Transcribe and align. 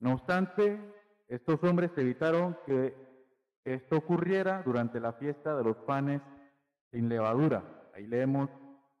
No 0.00 0.14
obstante, 0.14 0.78
estos 1.28 1.62
hombres 1.62 1.90
evitaron 1.96 2.56
que 2.64 2.94
esto 3.64 3.96
ocurriera 3.96 4.62
durante 4.64 5.00
la 5.00 5.12
fiesta 5.14 5.56
de 5.56 5.64
los 5.64 5.76
panes 5.78 6.22
sin 6.90 7.08
levadura. 7.08 7.64
Ahí 7.94 8.06
leemos 8.06 8.48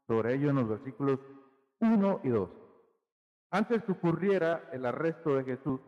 sobre 0.06 0.34
ello 0.34 0.50
en 0.50 0.56
los 0.56 0.68
versículos 0.68 1.20
1 1.80 2.20
y 2.24 2.28
2. 2.28 2.50
Antes 3.50 3.82
que 3.84 3.92
ocurriera 3.92 4.68
el 4.72 4.84
arresto 4.84 5.36
de 5.36 5.44
Jesús, 5.44 5.80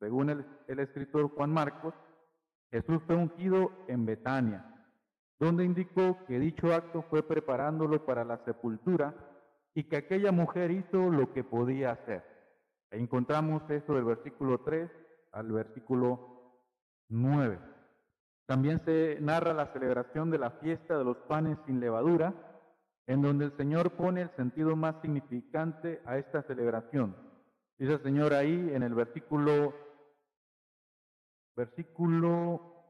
según 0.00 0.30
el, 0.30 0.44
el 0.66 0.80
escritor 0.80 1.30
Juan 1.34 1.50
Marcos, 1.50 1.94
Jesús 2.70 3.00
fue 3.06 3.16
ungido 3.16 3.70
en 3.86 4.04
Betania, 4.04 4.64
donde 5.38 5.64
indicó 5.64 6.18
que 6.26 6.38
dicho 6.38 6.74
acto 6.74 7.02
fue 7.08 7.22
preparándolo 7.22 8.04
para 8.04 8.24
la 8.24 8.44
sepultura 8.44 9.14
y 9.74 9.84
que 9.84 9.96
aquella 9.96 10.32
mujer 10.32 10.70
hizo 10.70 11.10
lo 11.10 11.32
que 11.32 11.44
podía 11.44 11.92
hacer. 11.92 12.37
Encontramos 12.90 13.68
esto 13.70 13.94
del 13.94 14.04
versículo 14.04 14.60
3 14.60 14.90
al 15.32 15.52
versículo 15.52 16.38
9. 17.08 17.58
También 18.46 18.80
se 18.84 19.18
narra 19.20 19.52
la 19.52 19.72
celebración 19.72 20.30
de 20.30 20.38
la 20.38 20.52
fiesta 20.52 20.96
de 20.96 21.04
los 21.04 21.18
panes 21.28 21.58
sin 21.66 21.80
levadura, 21.80 22.32
en 23.06 23.20
donde 23.20 23.44
el 23.44 23.56
Señor 23.56 23.92
pone 23.92 24.22
el 24.22 24.30
sentido 24.36 24.74
más 24.74 25.00
significante 25.02 26.00
a 26.06 26.16
esta 26.16 26.42
celebración. 26.42 27.14
Dice 27.78 27.94
el 27.94 28.02
Señor 28.02 28.32
ahí 28.32 28.70
en 28.72 28.82
el 28.82 28.94
versículo 28.94 29.74
versículo 31.54 32.84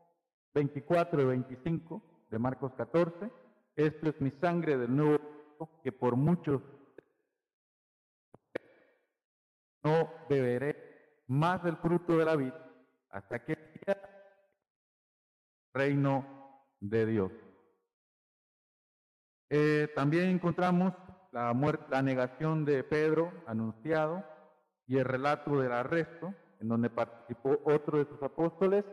24 0.55 1.23
y 1.23 1.25
25 1.25 2.03
de 2.31 2.39
Marcos 2.39 2.73
14, 2.75 3.31
esto 3.77 4.09
es 4.11 4.21
mi 4.21 4.31
sangre 4.33 4.77
del 4.77 4.95
nuevo 4.95 5.19
que 5.83 5.91
por 5.91 6.17
muchos 6.17 6.61
no 9.83 10.13
beberé 10.29 11.23
más 11.27 11.63
del 11.63 11.77
fruto 11.77 12.17
de 12.17 12.25
la 12.25 12.37
vid 12.37 12.53
hasta 13.11 13.45
que 13.45 13.55
sea 13.85 13.97
reino 15.73 16.27
de 16.81 17.07
Dios. 17.07 17.33
Eh, 19.51 19.91
también 19.95 20.29
encontramos 20.29 20.93
la, 21.33 21.53
muerte, 21.53 21.85
la 21.91 22.03
negación 22.03 22.65
de 22.65 22.85
Pedro 22.85 23.33
anunciado 23.47 24.25
y 24.87 24.99
el 24.99 25.05
relato 25.05 25.59
del 25.61 25.73
arresto, 25.73 26.35
en 26.61 26.69
donde 26.69 26.91
participó 26.91 27.59
otro 27.65 27.99
de 27.99 28.07
sus 28.07 28.23
apóstoles 28.23 28.85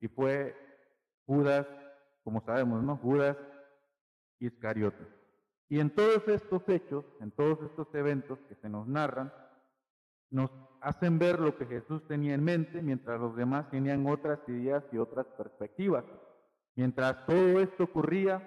y 0.00 0.08
fue 0.08 0.54
Judas, 1.26 1.66
como 2.22 2.44
sabemos, 2.44 2.82
¿no? 2.82 2.96
Judas 2.98 3.36
Iscariote. 4.38 5.06
Y 5.68 5.80
en 5.80 5.90
todos 5.90 6.28
estos 6.28 6.68
hechos, 6.68 7.04
en 7.20 7.30
todos 7.32 7.58
estos 7.62 7.92
eventos 7.94 8.38
que 8.48 8.54
se 8.56 8.68
nos 8.68 8.86
narran, 8.86 9.32
nos 10.30 10.50
hacen 10.80 11.18
ver 11.18 11.40
lo 11.40 11.56
que 11.56 11.66
Jesús 11.66 12.06
tenía 12.06 12.34
en 12.34 12.44
mente, 12.44 12.82
mientras 12.82 13.20
los 13.20 13.36
demás 13.36 13.70
tenían 13.70 14.06
otras 14.06 14.38
ideas 14.48 14.84
y 14.92 14.98
otras 14.98 15.26
perspectivas. 15.36 16.04
Mientras 16.74 17.24
todo 17.26 17.60
esto 17.60 17.84
ocurría, 17.84 18.42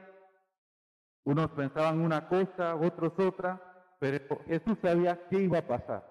unos 1.24 1.50
pensaban 1.52 2.00
una 2.00 2.28
cosa, 2.28 2.76
otros 2.76 3.14
otra, 3.18 3.62
pero 4.00 4.40
Jesús 4.46 4.78
sabía 4.82 5.28
qué 5.30 5.42
iba 5.42 5.60
a 5.60 5.68
pasar. 5.68 6.06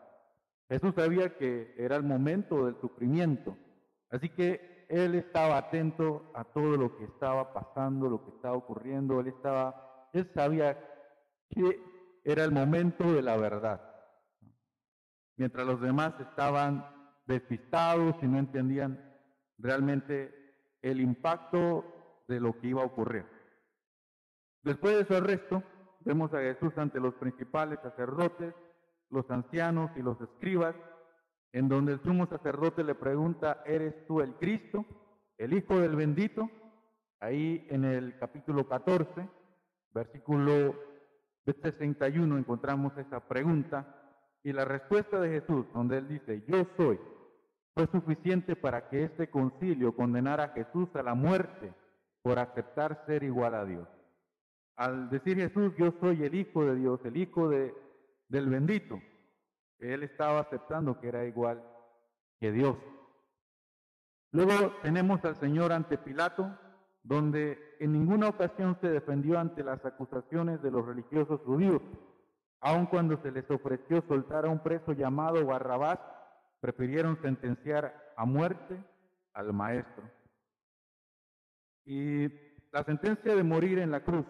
Jesús 0.68 0.94
sabía 0.94 1.36
que 1.38 1.74
era 1.78 1.96
el 1.96 2.02
momento 2.02 2.66
del 2.66 2.78
sufrimiento. 2.80 3.56
Así 4.10 4.28
que 4.28 4.86
él 4.90 5.14
estaba 5.14 5.56
atento 5.56 6.30
a 6.34 6.44
todo 6.44 6.76
lo 6.76 6.96
que 6.96 7.04
estaba 7.04 7.52
pasando, 7.54 8.10
lo 8.10 8.24
que 8.24 8.30
estaba 8.30 8.54
ocurriendo. 8.54 9.20
Él 9.20 9.28
estaba, 9.28 10.08
él 10.12 10.30
sabía 10.34 10.78
que 11.50 11.80
era 12.24 12.44
el 12.44 12.52
momento 12.52 13.10
de 13.12 13.22
la 13.22 13.36
verdad 13.36 13.87
mientras 15.38 15.66
los 15.66 15.80
demás 15.80 16.12
estaban 16.20 16.84
despistados 17.26 18.16
y 18.22 18.26
no 18.26 18.38
entendían 18.38 19.02
realmente 19.56 20.34
el 20.82 21.00
impacto 21.00 21.84
de 22.26 22.40
lo 22.40 22.58
que 22.58 22.68
iba 22.68 22.82
a 22.82 22.86
ocurrir. 22.86 23.24
Después 24.62 24.96
de 24.96 25.04
su 25.06 25.14
arresto, 25.14 25.62
vemos 26.00 26.34
a 26.34 26.40
Jesús 26.40 26.76
ante 26.76 27.00
los 27.00 27.14
principales 27.14 27.78
sacerdotes, 27.82 28.54
los 29.10 29.30
ancianos 29.30 29.90
y 29.96 30.02
los 30.02 30.20
escribas, 30.20 30.74
en 31.52 31.68
donde 31.68 31.92
el 31.92 32.02
sumo 32.02 32.26
sacerdote 32.26 32.84
le 32.84 32.94
pregunta, 32.94 33.62
¿eres 33.64 34.06
tú 34.06 34.20
el 34.20 34.34
Cristo, 34.34 34.84
el 35.38 35.54
Hijo 35.54 35.78
del 35.78 35.96
bendito? 35.96 36.50
Ahí 37.20 37.66
en 37.70 37.84
el 37.84 38.18
capítulo 38.18 38.68
14, 38.68 39.28
versículo 39.94 40.74
61 41.46 42.36
encontramos 42.36 42.96
esa 42.98 43.26
pregunta 43.26 44.07
y 44.42 44.52
la 44.52 44.64
respuesta 44.64 45.20
de 45.20 45.40
Jesús, 45.40 45.66
donde 45.72 45.98
él 45.98 46.08
dice, 46.08 46.44
yo 46.46 46.66
soy, 46.76 46.98
fue 47.74 47.86
suficiente 47.88 48.56
para 48.56 48.88
que 48.88 49.04
este 49.04 49.30
concilio 49.30 49.94
condenara 49.94 50.44
a 50.44 50.48
Jesús 50.48 50.88
a 50.94 51.02
la 51.02 51.14
muerte 51.14 51.72
por 52.22 52.38
aceptar 52.38 53.04
ser 53.06 53.22
igual 53.22 53.54
a 53.54 53.64
Dios. 53.64 53.88
Al 54.76 55.10
decir 55.10 55.36
Jesús, 55.36 55.72
yo 55.76 55.92
soy 56.00 56.24
el 56.24 56.34
Hijo 56.34 56.64
de 56.64 56.76
Dios, 56.76 57.00
el 57.04 57.16
Hijo 57.16 57.48
de, 57.48 57.74
del 58.28 58.48
bendito, 58.48 59.00
él 59.78 60.02
estaba 60.02 60.40
aceptando 60.40 61.00
que 61.00 61.08
era 61.08 61.24
igual 61.24 61.62
que 62.40 62.52
Dios. 62.52 62.76
Luego 64.32 64.72
tenemos 64.82 65.24
al 65.24 65.36
Señor 65.36 65.72
ante 65.72 65.98
Pilato, 65.98 66.50
donde 67.02 67.76
en 67.80 67.92
ninguna 67.92 68.28
ocasión 68.28 68.76
se 68.80 68.88
defendió 68.88 69.38
ante 69.38 69.62
las 69.62 69.84
acusaciones 69.84 70.60
de 70.62 70.70
los 70.70 70.84
religiosos 70.84 71.40
judíos, 71.42 71.80
Aun 72.60 72.86
cuando 72.86 73.20
se 73.22 73.30
les 73.30 73.48
ofreció 73.50 74.02
soltar 74.08 74.46
a 74.46 74.50
un 74.50 74.60
preso 74.60 74.92
llamado 74.92 75.44
Barrabás, 75.46 75.98
prefirieron 76.60 77.20
sentenciar 77.22 78.12
a 78.16 78.24
muerte 78.24 78.82
al 79.32 79.52
maestro. 79.52 80.02
Y 81.84 82.28
la 82.72 82.82
sentencia 82.84 83.34
de 83.34 83.42
morir 83.44 83.78
en 83.78 83.90
la 83.90 84.04
cruz 84.04 84.26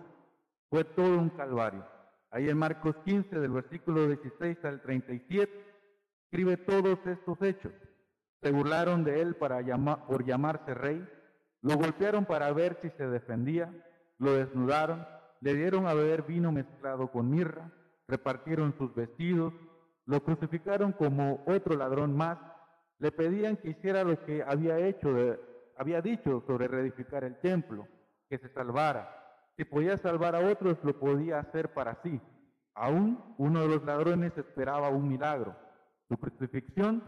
fue 0.71 0.85
todo 0.85 1.19
un 1.19 1.31
calvario. 1.31 1.85
Ahí 2.31 2.49
en 2.49 2.59
Marcos 2.59 2.95
15, 3.05 3.39
del 3.39 3.51
versículo 3.51 4.07
16 4.07 4.65
al 4.65 4.83
37, 4.83 5.51
escribe 6.25 6.59
todos 6.59 6.99
estos 7.07 7.41
hechos. 7.41 7.73
Se 8.43 8.53
burlaron 8.53 9.03
de 9.03 9.23
él 9.23 9.35
para 9.37 9.61
por 10.07 10.25
llamarse 10.25 10.75
rey, 10.75 11.09
lo 11.63 11.77
golpearon 11.77 12.27
para 12.27 12.53
ver 12.53 12.79
si 12.83 12.91
se 12.91 13.09
defendía, 13.09 13.73
lo 14.19 14.35
desnudaron, 14.35 15.07
le 15.41 15.55
dieron 15.55 15.87
a 15.87 15.95
beber 15.95 16.23
vino 16.23 16.53
mezclado 16.53 17.11
con 17.11 17.31
mirra, 17.31 17.73
repartieron 18.09 18.75
sus 18.79 18.95
vestidos, 18.95 19.53
lo 20.07 20.25
crucificaron 20.25 20.93
como 20.93 21.45
otro 21.47 21.77
ladrón 21.77 22.17
más, 22.17 22.39
le 22.99 23.13
pedían 23.13 23.59
que 23.59 23.71
hiciera 23.71 24.03
lo 24.03 24.25
que 24.25 24.43
había 24.43 24.79
hecho, 24.79 25.15
había 25.77 26.01
dicho 26.01 26.43
sobre 26.47 26.67
reedificar 26.67 27.23
el 27.23 27.39
templo, 27.41 27.87
que 28.29 28.39
se 28.39 28.49
salvara. 28.49 29.15
Si 29.57 29.65
podía 29.65 29.97
salvar 29.99 30.35
a 30.35 30.41
otros, 30.51 30.79
lo 30.83 30.99
podía 30.99 31.39
hacer 31.39 31.73
para 31.75 32.01
sí. 32.03 32.21
Aún 32.75 33.35
uno 33.39 33.61
de 33.61 33.69
los 33.69 33.85
ladrones 33.85 34.37
esperaba 34.37 34.89
un 34.89 35.09
milagro. 35.09 35.55
Su 36.09 36.17
crucifixión 36.17 37.03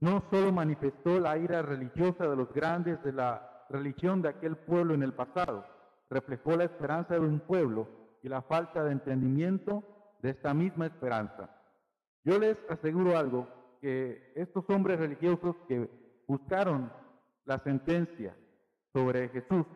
no 0.00 0.22
solo 0.30 0.52
manifestó 0.52 1.18
la 1.18 1.36
ira 1.38 1.62
religiosa 1.62 2.28
de 2.28 2.36
los 2.36 2.52
grandes 2.52 3.02
de 3.02 3.12
la 3.12 3.66
religión 3.68 4.22
de 4.22 4.28
aquel 4.28 4.56
pueblo 4.56 4.94
en 4.94 5.02
el 5.02 5.14
pasado, 5.14 5.64
reflejó 6.10 6.56
la 6.56 6.64
esperanza 6.64 7.14
de 7.14 7.20
un 7.20 7.40
pueblo 7.40 7.88
y 8.22 8.28
la 8.28 8.42
falta 8.42 8.84
de 8.84 8.92
entendimiento 8.92 9.82
de 10.24 10.30
esta 10.30 10.54
misma 10.54 10.86
esperanza. 10.86 11.50
Yo 12.24 12.38
les 12.38 12.56
aseguro 12.70 13.18
algo, 13.18 13.46
que 13.82 14.32
estos 14.34 14.64
hombres 14.70 14.98
religiosos 14.98 15.54
que 15.68 15.86
buscaron 16.26 16.90
la 17.44 17.58
sentencia 17.58 18.34
sobre 18.94 19.28
Jesús, 19.28 19.66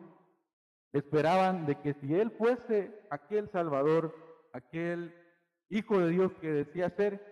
esperaban 0.91 1.67
de 1.67 1.79
que 1.79 1.93
si 1.93 2.15
él 2.15 2.31
fuese 2.31 2.99
aquel 3.11 3.47
Salvador, 3.51 4.15
aquel 4.51 5.13
Hijo 5.69 5.99
de 5.99 6.09
Dios 6.09 6.31
que 6.41 6.51
decía 6.51 6.89
ser, 6.89 7.23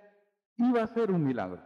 iba 0.57 0.83
a 0.83 0.93
ser 0.93 1.09
un 1.09 1.23
milagro. 1.23 1.63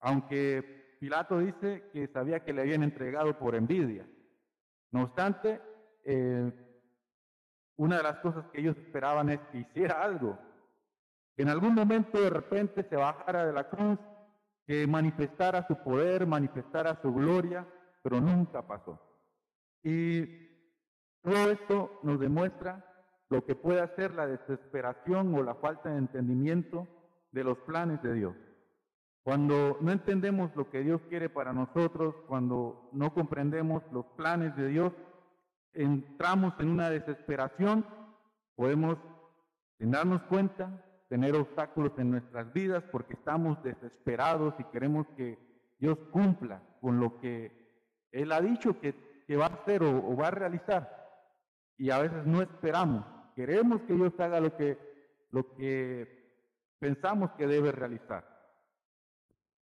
Aunque 0.00 0.96
Pilato 1.00 1.38
dice 1.38 1.90
que 1.92 2.08
sabía 2.08 2.40
que 2.40 2.54
le 2.54 2.62
habían 2.62 2.82
entregado 2.82 3.38
por 3.38 3.54
envidia. 3.54 4.08
No 4.90 5.02
obstante, 5.02 5.60
eh, 6.06 6.50
una 7.76 7.96
de 7.98 8.02
las 8.02 8.18
cosas 8.18 8.44
que 8.52 8.60
ellos 8.60 8.76
esperaban 8.76 9.30
es 9.30 9.40
que 9.50 9.58
hiciera 9.58 10.02
algo, 10.02 10.38
que 11.36 11.42
en 11.42 11.48
algún 11.48 11.74
momento 11.74 12.20
de 12.20 12.30
repente 12.30 12.86
se 12.88 12.96
bajara 12.96 13.46
de 13.46 13.52
la 13.52 13.68
cruz, 13.68 13.98
que 14.66 14.86
manifestara 14.86 15.66
su 15.66 15.76
poder, 15.82 16.26
manifestara 16.26 17.00
su 17.02 17.12
gloria, 17.12 17.66
pero 18.02 18.20
nunca 18.20 18.66
pasó. 18.66 19.00
Y 19.82 20.26
todo 21.22 21.50
esto 21.50 22.00
nos 22.02 22.20
demuestra 22.20 22.84
lo 23.28 23.44
que 23.44 23.54
puede 23.54 23.80
hacer 23.80 24.14
la 24.14 24.26
desesperación 24.26 25.34
o 25.34 25.42
la 25.42 25.54
falta 25.54 25.90
de 25.90 25.98
entendimiento 25.98 26.86
de 27.30 27.44
los 27.44 27.58
planes 27.58 28.02
de 28.02 28.14
Dios. 28.14 28.34
Cuando 29.22 29.78
no 29.80 29.92
entendemos 29.92 30.54
lo 30.56 30.68
que 30.68 30.80
Dios 30.80 31.00
quiere 31.08 31.30
para 31.30 31.52
nosotros, 31.52 32.14
cuando 32.26 32.90
no 32.92 33.14
comprendemos 33.14 33.82
los 33.92 34.04
planes 34.16 34.54
de 34.56 34.68
Dios, 34.68 34.92
entramos 35.74 36.54
en 36.58 36.68
una 36.68 36.90
desesperación, 36.90 37.86
podemos, 38.54 38.98
sin 39.78 39.90
darnos 39.90 40.22
cuenta, 40.22 40.70
tener 41.08 41.34
obstáculos 41.34 41.92
en 41.98 42.10
nuestras 42.10 42.52
vidas 42.52 42.82
porque 42.90 43.14
estamos 43.14 43.62
desesperados 43.62 44.54
y 44.58 44.64
queremos 44.64 45.06
que 45.16 45.38
Dios 45.78 45.98
cumpla 46.10 46.62
con 46.80 47.00
lo 47.00 47.18
que 47.18 47.50
Él 48.12 48.32
ha 48.32 48.40
dicho 48.40 48.78
que, 48.80 49.12
va 49.36 49.46
a 49.46 49.54
hacer 49.54 49.82
o, 49.82 50.14
va 50.16 50.28
a 50.28 50.30
realizar. 50.30 51.10
Y 51.78 51.90
a 51.90 51.98
veces 51.98 52.26
no 52.26 52.42
esperamos, 52.42 53.04
queremos 53.34 53.80
que 53.82 53.94
Dios 53.94 54.12
haga 54.18 54.40
lo 54.40 54.56
que, 54.56 54.78
lo 55.30 55.54
que 55.54 56.22
pensamos 56.78 57.30
que 57.32 57.46
debe 57.46 57.72
realizar. 57.72 58.28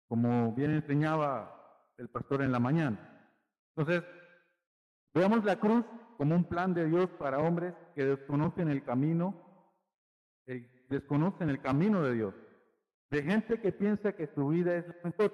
Como 0.07 0.53
bien 0.53 0.71
enseñaba 0.71 1.53
el 1.97 2.09
pastor 2.09 2.41
en 2.41 2.51
la 2.51 2.59
mañana. 2.59 3.29
Entonces, 3.75 4.03
veamos 5.17 5.43
la 5.43 5.59
cruz 5.59 5.83
como 6.17 6.35
un 6.35 6.43
plan 6.43 6.73
de 6.73 6.85
Dios 6.85 7.09
para 7.17 7.39
hombres 7.39 7.73
que 7.95 8.05
desconocen 8.05 8.69
el 8.69 8.83
camino, 8.83 9.35
desconocen 10.89 11.49
el 11.49 11.61
camino 11.61 12.03
de 12.03 12.13
Dios, 12.13 12.33
de 13.09 13.23
gente 13.23 13.59
que 13.59 13.71
piensa 13.71 14.13
que 14.13 14.27
su 14.27 14.47
vida 14.49 14.75
es 14.75 14.85
lo 14.87 14.93
mejor, 15.03 15.33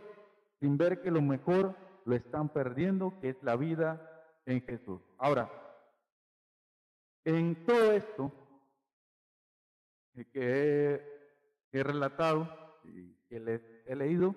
sin 0.60 0.78
ver 0.78 1.02
que 1.02 1.12
lo 1.12 1.22
mejor 1.22 1.76
lo 2.06 2.16
están 2.16 2.50
perdiendo, 2.50 3.20
que 3.20 3.30
es 3.30 3.44
la 3.44 3.56
vida 3.56 4.10
en 4.46 4.62
Jesús. 4.62 5.02
Ahora, 5.18 5.52
en 7.26 7.66
todo 7.66 7.92
esto 7.94 8.32
que 10.32 11.02
he, 11.72 11.84
relatado 11.84 12.48
y 12.84 13.14
que 13.28 13.40
les 13.40 13.62
he 13.88 13.96
leído, 13.96 14.36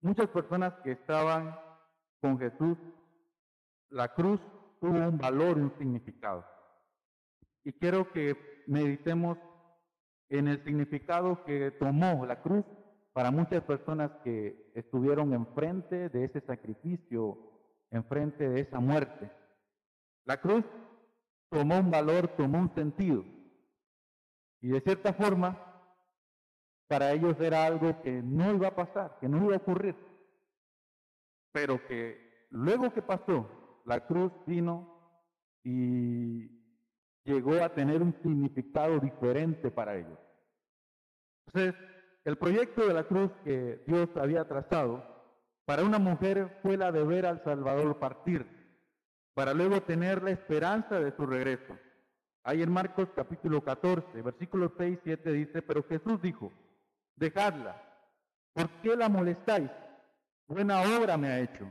muchas 0.00 0.28
personas 0.28 0.74
que 0.84 0.92
estaban 0.92 1.58
con 2.24 2.38
Jesús 2.38 2.78
la 3.90 4.08
cruz 4.14 4.40
tuvo 4.80 4.96
un 4.96 5.18
valor 5.18 5.58
y 5.58 5.60
un 5.60 5.76
significado. 5.76 6.42
Y 7.64 7.74
quiero 7.74 8.10
que 8.12 8.64
meditemos 8.66 9.36
en 10.30 10.48
el 10.48 10.64
significado 10.64 11.44
que 11.44 11.72
tomó 11.72 12.24
la 12.24 12.40
cruz 12.40 12.64
para 13.12 13.30
muchas 13.30 13.62
personas 13.64 14.10
que 14.24 14.72
estuvieron 14.74 15.34
enfrente 15.34 16.08
de 16.08 16.24
ese 16.24 16.40
sacrificio, 16.40 17.36
enfrente 17.90 18.48
de 18.48 18.62
esa 18.62 18.80
muerte. 18.80 19.30
La 20.24 20.40
cruz 20.40 20.64
tomó 21.50 21.78
un 21.78 21.90
valor, 21.90 22.28
tomó 22.38 22.58
un 22.58 22.74
sentido. 22.74 23.22
Y 24.62 24.68
de 24.68 24.80
cierta 24.80 25.12
forma, 25.12 25.60
para 26.88 27.12
ellos 27.12 27.38
era 27.38 27.66
algo 27.66 28.00
que 28.00 28.22
no 28.22 28.54
iba 28.54 28.68
a 28.68 28.74
pasar, 28.74 29.18
que 29.20 29.28
no 29.28 29.44
iba 29.44 29.56
a 29.56 29.58
ocurrir. 29.58 30.13
Pero 31.54 31.86
que 31.86 32.48
luego 32.50 32.92
que 32.92 33.00
pasó, 33.00 33.48
la 33.84 34.04
cruz 34.08 34.32
vino 34.44 34.92
y 35.62 36.50
llegó 37.22 37.62
a 37.62 37.72
tener 37.72 38.02
un 38.02 38.12
significado 38.22 38.98
diferente 38.98 39.70
para 39.70 39.94
ellos. 39.94 40.18
Entonces, 41.46 41.80
el 42.24 42.36
proyecto 42.38 42.84
de 42.88 42.94
la 42.94 43.04
cruz 43.04 43.30
que 43.44 43.84
Dios 43.86 44.08
había 44.16 44.48
trazado 44.48 45.04
para 45.64 45.84
una 45.84 46.00
mujer 46.00 46.58
fue 46.60 46.76
la 46.76 46.90
de 46.90 47.04
ver 47.04 47.24
al 47.24 47.44
Salvador 47.44 48.00
partir, 48.00 48.44
para 49.34 49.54
luego 49.54 49.80
tener 49.82 50.24
la 50.24 50.32
esperanza 50.32 50.98
de 50.98 51.14
su 51.14 51.24
regreso. 51.24 51.78
Ahí 52.42 52.62
en 52.62 52.72
Marcos 52.72 53.08
capítulo 53.14 53.62
14, 53.62 54.22
versículos 54.22 54.72
6 54.76 54.98
y 54.98 55.00
7 55.04 55.32
dice, 55.32 55.62
pero 55.62 55.84
Jesús 55.84 56.20
dijo, 56.20 56.52
dejadla, 57.14 57.80
¿por 58.52 58.68
qué 58.82 58.96
la 58.96 59.08
molestáis? 59.08 59.70
Buena 60.46 60.82
obra 60.82 61.16
me 61.16 61.28
ha 61.28 61.40
hecho 61.40 61.70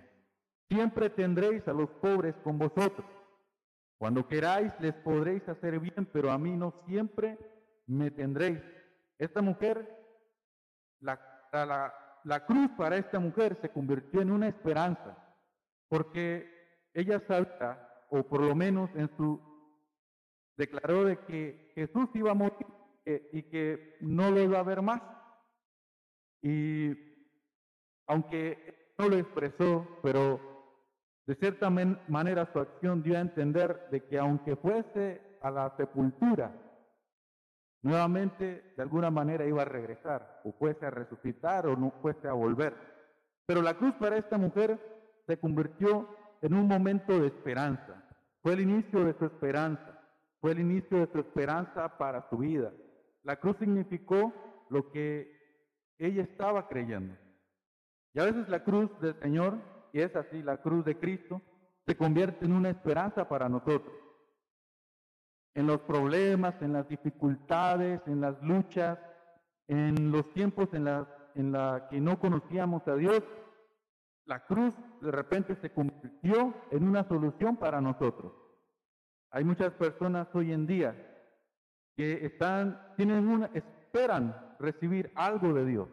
Siempre 0.73 1.11
tendréis 1.11 1.67
a 1.67 1.73
los 1.73 1.89
pobres 2.01 2.35
con 2.43 2.57
vosotros. 2.57 3.05
Cuando 3.99 4.27
queráis 4.27 4.73
les 4.79 4.95
podréis 4.95 5.47
hacer 5.47 5.79
bien, 5.79 6.09
pero 6.11 6.31
a 6.31 6.37
mí 6.39 6.57
no 6.57 6.73
siempre 6.87 7.37
me 7.85 8.09
tendréis. 8.09 8.59
Esta 9.19 9.43
mujer, 9.43 9.87
la, 10.99 11.19
la, 12.23 12.45
cruz 12.47 12.71
para 12.75 12.97
esta 12.97 13.19
mujer 13.19 13.55
se 13.61 13.69
convirtió 13.69 14.21
en 14.21 14.31
una 14.31 14.47
esperanza, 14.47 15.15
porque 15.89 16.49
ella 16.93 17.21
sabía, 17.27 17.87
o 18.09 18.23
por 18.23 18.41
lo 18.41 18.55
menos 18.55 18.89
en 18.95 19.15
su, 19.15 19.39
declaró 20.57 21.05
de 21.05 21.19
que 21.25 21.71
Jesús 21.75 22.09
iba 22.15 22.31
a 22.31 22.35
morir 22.35 22.65
eh, 23.05 23.29
y 23.31 23.43
que 23.43 23.97
no 24.01 24.31
lo 24.31 24.41
iba 24.41 24.59
a 24.59 24.63
ver 24.63 24.81
más. 24.81 25.01
Y 26.41 27.12
aunque 28.07 28.93
no 28.97 29.09
lo 29.09 29.17
expresó, 29.17 29.87
pero 30.01 30.39
de 31.25 31.35
cierta 31.35 31.69
manera 31.69 32.49
su 32.51 32.59
acción 32.59 33.01
dio 33.01 33.17
a 33.17 33.21
entender 33.21 33.87
de 33.91 34.03
que 34.05 34.19
aunque 34.19 34.55
fuese 34.55 35.21
a 35.41 35.49
la 35.51 35.73
sepultura, 35.77 36.51
nuevamente 37.81 38.73
de 38.75 38.83
alguna 38.83 39.09
manera 39.09 39.45
iba 39.45 39.61
a 39.61 39.65
regresar, 39.65 40.41
o 40.43 40.51
fuese 40.53 40.85
a 40.85 40.89
resucitar 40.89 41.67
o 41.67 41.75
no 41.75 41.91
fuese 42.01 42.27
a 42.27 42.33
volver. 42.33 42.73
Pero 43.45 43.61
la 43.61 43.75
cruz 43.75 43.93
para 43.95 44.17
esta 44.17 44.37
mujer 44.37 44.79
se 45.27 45.37
convirtió 45.37 46.07
en 46.41 46.53
un 46.53 46.67
momento 46.67 47.19
de 47.19 47.27
esperanza. 47.27 48.03
Fue 48.41 48.53
el 48.53 48.61
inicio 48.61 49.05
de 49.05 49.13
su 49.13 49.25
esperanza, 49.25 50.01
fue 50.41 50.51
el 50.51 50.59
inicio 50.59 50.97
de 50.99 51.11
su 51.11 51.19
esperanza 51.19 51.97
para 51.97 52.27
su 52.29 52.37
vida. 52.37 52.71
La 53.23 53.37
cruz 53.37 53.55
significó 53.57 54.33
lo 54.69 54.91
que 54.91 55.31
ella 55.97 56.23
estaba 56.23 56.67
creyendo. 56.67 57.15
Y 58.13 58.19
a 58.19 58.25
veces 58.25 58.47
la 58.49 58.63
cruz 58.63 58.89
del 58.99 59.15
Señor 59.19 59.57
y 59.93 60.01
es 60.01 60.15
así, 60.15 60.41
la 60.41 60.57
cruz 60.57 60.83
de 60.83 60.97
Cristo 60.97 61.41
se 61.85 61.95
convierte 61.95 62.45
en 62.45 62.53
una 62.53 62.71
esperanza 62.71 63.29
para 63.29 63.47
nosotros. 63.47 63.93
En 65.53 65.67
los 65.67 65.81
problemas, 65.81 66.59
en 66.61 66.73
las 66.73 66.89
dificultades, 66.89 68.01
en 68.07 68.19
las 68.19 68.41
luchas, 68.41 68.97
en 69.67 70.11
los 70.11 70.33
tiempos 70.33 70.69
en 70.73 70.85
la, 70.85 71.07
en 71.35 71.51
la 71.51 71.87
que 71.89 72.01
no 72.01 72.19
conocíamos 72.19 72.87
a 72.87 72.95
Dios, 72.95 73.21
la 74.25 74.45
cruz 74.45 74.73
de 75.01 75.11
repente 75.11 75.55
se 75.55 75.71
convirtió 75.71 76.55
en 76.71 76.87
una 76.87 77.07
solución 77.07 77.57
para 77.57 77.79
nosotros. 77.79 78.33
Hay 79.29 79.43
muchas 79.43 79.73
personas 79.73 80.27
hoy 80.33 80.53
en 80.53 80.65
día 80.65 80.95
que 81.95 82.25
están, 82.25 82.93
tienen 82.97 83.27
una, 83.27 83.51
esperan 83.53 84.55
recibir 84.59 85.11
algo 85.13 85.53
de 85.53 85.65
Dios. 85.65 85.87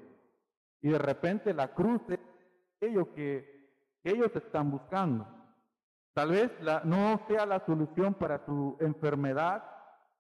Y 0.83 0.89
de 0.89 0.99
repente 0.99 1.53
la 1.53 1.75
cruz 1.75 2.01
es 2.09 2.19
aquello 2.77 3.13
que 3.15 3.71
ellos 4.05 4.31
están 4.35 4.71
buscando. 4.71 5.27
Tal 6.15 6.31
vez 6.31 6.51
no 6.85 7.21
sea 7.29 7.47
la 7.47 7.65
solución 7.65 8.15
para 8.15 8.45
tu 8.45 8.77
enfermedad, 8.81 9.65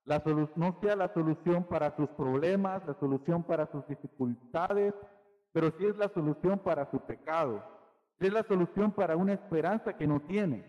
la 0.04 0.23
no 0.56 0.78
sea 0.80 0.96
la 0.96 1.12
solución 1.12 1.64
para 1.64 1.94
tus 1.96 2.08
problemas, 2.11 2.87
la 2.87 2.94
solución 2.94 3.42
para 3.42 3.66
tus 3.66 3.87
dificultades, 3.87 4.94
pero 5.52 5.73
sí 5.78 5.87
es 5.87 5.96
la 5.96 6.08
solución 6.08 6.58
para 6.58 6.90
su 6.90 7.00
pecado, 7.00 7.62
es 8.18 8.32
la 8.32 8.42
solución 8.44 8.92
para 8.92 9.16
una 9.16 9.32
esperanza 9.32 9.96
que 9.96 10.06
no 10.06 10.20
tiene, 10.20 10.64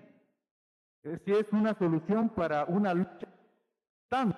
sí 1.04 1.32
es 1.32 1.46
una 1.52 1.78
solución 1.78 2.30
para 2.30 2.66
una 2.66 2.94
lucha 2.94 3.28
tan 4.10 4.36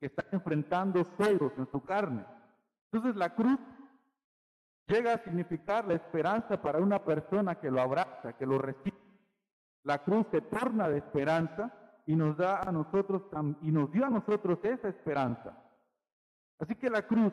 que 0.00 0.06
está 0.06 0.24
enfrentando 0.32 1.04
fuegos 1.16 1.52
en 1.56 1.70
su 1.70 1.82
carne. 1.84 2.24
Entonces 2.90 3.16
la 3.16 3.34
cruz 3.34 3.58
llega 4.92 5.14
a 5.14 5.24
significar 5.24 5.86
la 5.86 5.94
esperanza 5.94 6.60
para 6.60 6.78
una 6.78 7.02
persona 7.02 7.54
que 7.54 7.70
lo 7.70 7.80
abraza, 7.80 8.34
que 8.34 8.44
lo 8.44 8.58
recibe. 8.58 8.98
La 9.84 10.04
cruz 10.04 10.26
se 10.30 10.42
torna 10.42 10.88
de 10.88 10.98
esperanza 10.98 11.72
y 12.06 12.14
nos 12.14 12.36
da 12.36 12.60
a 12.60 12.70
nosotros 12.70 13.22
y 13.62 13.72
nos 13.72 13.90
dio 13.90 14.04
a 14.04 14.10
nosotros 14.10 14.58
esa 14.62 14.88
esperanza. 14.88 15.56
Así 16.58 16.74
que 16.76 16.90
la 16.90 17.06
cruz 17.06 17.32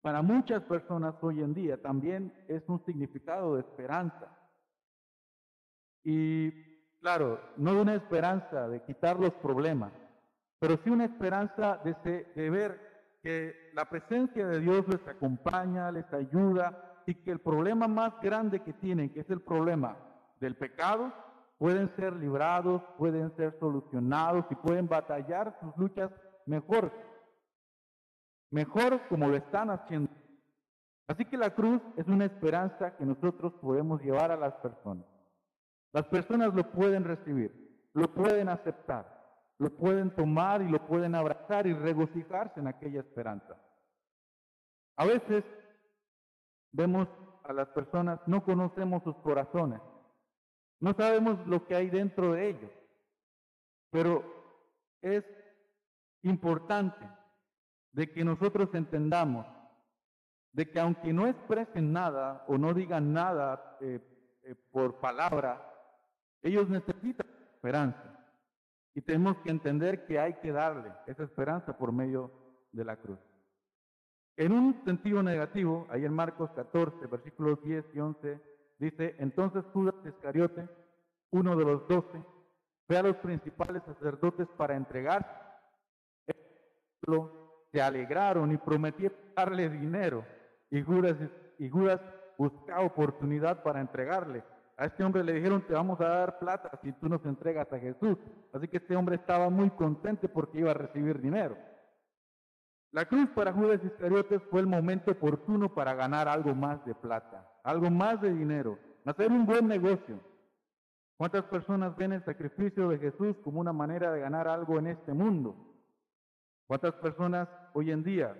para 0.00 0.22
muchas 0.22 0.62
personas 0.62 1.14
hoy 1.20 1.42
en 1.42 1.52
día 1.52 1.80
también 1.82 2.32
es 2.48 2.62
un 2.68 2.84
significado 2.84 3.56
de 3.56 3.60
esperanza. 3.60 4.28
Y 6.04 6.50
claro, 7.00 7.40
no 7.56 7.74
de 7.74 7.80
una 7.80 7.94
esperanza 7.94 8.68
de 8.68 8.82
quitar 8.82 9.18
los 9.18 9.32
problemas, 9.34 9.92
pero 10.60 10.78
sí 10.82 10.90
una 10.90 11.04
esperanza 11.06 11.80
de, 11.84 12.24
de 12.34 12.50
ver 12.50 12.91
que 13.22 13.70
la 13.74 13.88
presencia 13.88 14.46
de 14.46 14.60
Dios 14.60 14.86
les 14.88 15.06
acompaña, 15.06 15.92
les 15.92 16.12
ayuda 16.12 17.02
y 17.06 17.14
que 17.14 17.30
el 17.30 17.38
problema 17.38 17.86
más 17.86 18.12
grande 18.20 18.60
que 18.60 18.72
tienen, 18.72 19.10
que 19.10 19.20
es 19.20 19.30
el 19.30 19.40
problema 19.40 19.96
del 20.40 20.56
pecado, 20.56 21.12
pueden 21.56 21.94
ser 21.94 22.14
librados, 22.14 22.82
pueden 22.98 23.34
ser 23.36 23.56
solucionados 23.60 24.44
y 24.50 24.56
pueden 24.56 24.88
batallar 24.88 25.56
sus 25.60 25.76
luchas 25.76 26.10
mejor, 26.46 26.92
mejor 28.50 29.00
como 29.08 29.28
lo 29.28 29.36
están 29.36 29.70
haciendo. 29.70 30.10
Así 31.06 31.24
que 31.24 31.36
la 31.36 31.54
cruz 31.54 31.80
es 31.96 32.06
una 32.08 32.24
esperanza 32.24 32.96
que 32.96 33.04
nosotros 33.04 33.52
podemos 33.60 34.02
llevar 34.02 34.32
a 34.32 34.36
las 34.36 34.54
personas. 34.54 35.06
Las 35.92 36.06
personas 36.06 36.52
lo 36.54 36.72
pueden 36.72 37.04
recibir, 37.04 37.52
lo 37.92 38.12
pueden 38.12 38.48
aceptar 38.48 39.21
lo 39.58 39.70
pueden 39.76 40.14
tomar 40.14 40.62
y 40.62 40.68
lo 40.68 40.86
pueden 40.86 41.14
abrazar 41.14 41.66
y 41.66 41.74
regocijarse 41.74 42.60
en 42.60 42.66
aquella 42.66 43.00
esperanza. 43.00 43.56
A 44.96 45.06
veces 45.06 45.44
vemos 46.72 47.08
a 47.44 47.52
las 47.52 47.68
personas, 47.68 48.20
no 48.26 48.44
conocemos 48.44 49.02
sus 49.02 49.16
corazones, 49.18 49.80
no 50.80 50.94
sabemos 50.94 51.46
lo 51.46 51.66
que 51.66 51.74
hay 51.74 51.90
dentro 51.90 52.32
de 52.32 52.48
ellos, 52.48 52.70
pero 53.90 54.24
es 55.00 55.24
importante 56.22 57.08
de 57.92 58.10
que 58.10 58.24
nosotros 58.24 58.68
entendamos 58.74 59.46
de 60.52 60.70
que 60.70 60.78
aunque 60.78 61.12
no 61.12 61.26
expresen 61.26 61.92
nada 61.92 62.44
o 62.46 62.58
no 62.58 62.74
digan 62.74 63.12
nada 63.12 63.78
eh, 63.80 64.00
eh, 64.42 64.54
por 64.70 65.00
palabra, 65.00 65.66
ellos 66.42 66.68
necesitan 66.68 67.26
esperanza. 67.54 68.11
Y 68.94 69.00
tenemos 69.00 69.36
que 69.38 69.50
entender 69.50 70.06
que 70.06 70.18
hay 70.18 70.34
que 70.34 70.52
darle 70.52 70.92
esa 71.06 71.22
esperanza 71.22 71.76
por 71.76 71.92
medio 71.92 72.30
de 72.72 72.84
la 72.84 72.96
cruz. 72.96 73.18
En 74.36 74.52
un 74.52 74.82
sentido 74.84 75.22
negativo, 75.22 75.86
ahí 75.90 76.04
en 76.04 76.14
Marcos 76.14 76.50
14, 76.52 77.06
versículos 77.06 77.62
10 77.62 77.84
y 77.94 77.98
11, 78.00 78.40
dice, 78.78 79.16
entonces 79.18 79.64
Judas 79.72 79.94
Iscariote, 80.04 80.68
uno 81.30 81.56
de 81.56 81.64
los 81.64 81.86
doce, 81.88 82.22
fue 82.86 82.98
a 82.98 83.02
los 83.02 83.16
principales 83.16 83.82
sacerdotes 83.84 84.48
para 84.56 84.76
entregar. 84.76 85.60
Se 87.72 87.80
alegraron 87.80 88.52
y 88.52 88.56
prometieron 88.56 89.18
darle 89.34 89.68
dinero. 89.68 90.24
Y 90.70 90.78
y 90.78 91.68
Judas 91.68 92.00
buscaba 92.38 92.82
oportunidad 92.82 93.62
para 93.62 93.80
entregarle. 93.80 94.42
A 94.76 94.86
este 94.86 95.04
hombre 95.04 95.22
le 95.22 95.34
dijeron, 95.34 95.62
te 95.66 95.74
vamos 95.74 96.00
a 96.00 96.08
dar 96.08 96.38
plata 96.38 96.70
si 96.82 96.92
tú 96.92 97.08
nos 97.08 97.24
entregas 97.24 97.72
a 97.72 97.78
Jesús. 97.78 98.16
Así 98.52 98.68
que 98.68 98.78
este 98.78 98.96
hombre 98.96 99.16
estaba 99.16 99.50
muy 99.50 99.70
contento 99.70 100.28
porque 100.28 100.60
iba 100.60 100.70
a 100.70 100.74
recibir 100.74 101.20
dinero. 101.20 101.56
La 102.90 103.06
cruz 103.06 103.28
para 103.30 103.52
Judas 103.52 103.80
Iscariotes 103.82 104.42
fue 104.50 104.60
el 104.60 104.66
momento 104.66 105.12
oportuno 105.12 105.72
para 105.74 105.94
ganar 105.94 106.28
algo 106.28 106.54
más 106.54 106.84
de 106.84 106.94
plata, 106.94 107.50
algo 107.64 107.90
más 107.90 108.20
de 108.20 108.34
dinero, 108.34 108.78
hacer 109.06 109.30
un 109.30 109.46
buen 109.46 109.66
negocio. 109.66 110.20
¿Cuántas 111.16 111.44
personas 111.44 111.96
ven 111.96 112.12
el 112.12 112.24
sacrificio 112.24 112.88
de 112.88 112.98
Jesús 112.98 113.36
como 113.44 113.60
una 113.60 113.72
manera 113.72 114.12
de 114.12 114.20
ganar 114.20 114.48
algo 114.48 114.78
en 114.78 114.88
este 114.88 115.14
mundo? 115.14 115.56
¿Cuántas 116.66 116.94
personas 116.94 117.48
hoy 117.74 117.92
en 117.92 118.02
día 118.02 118.34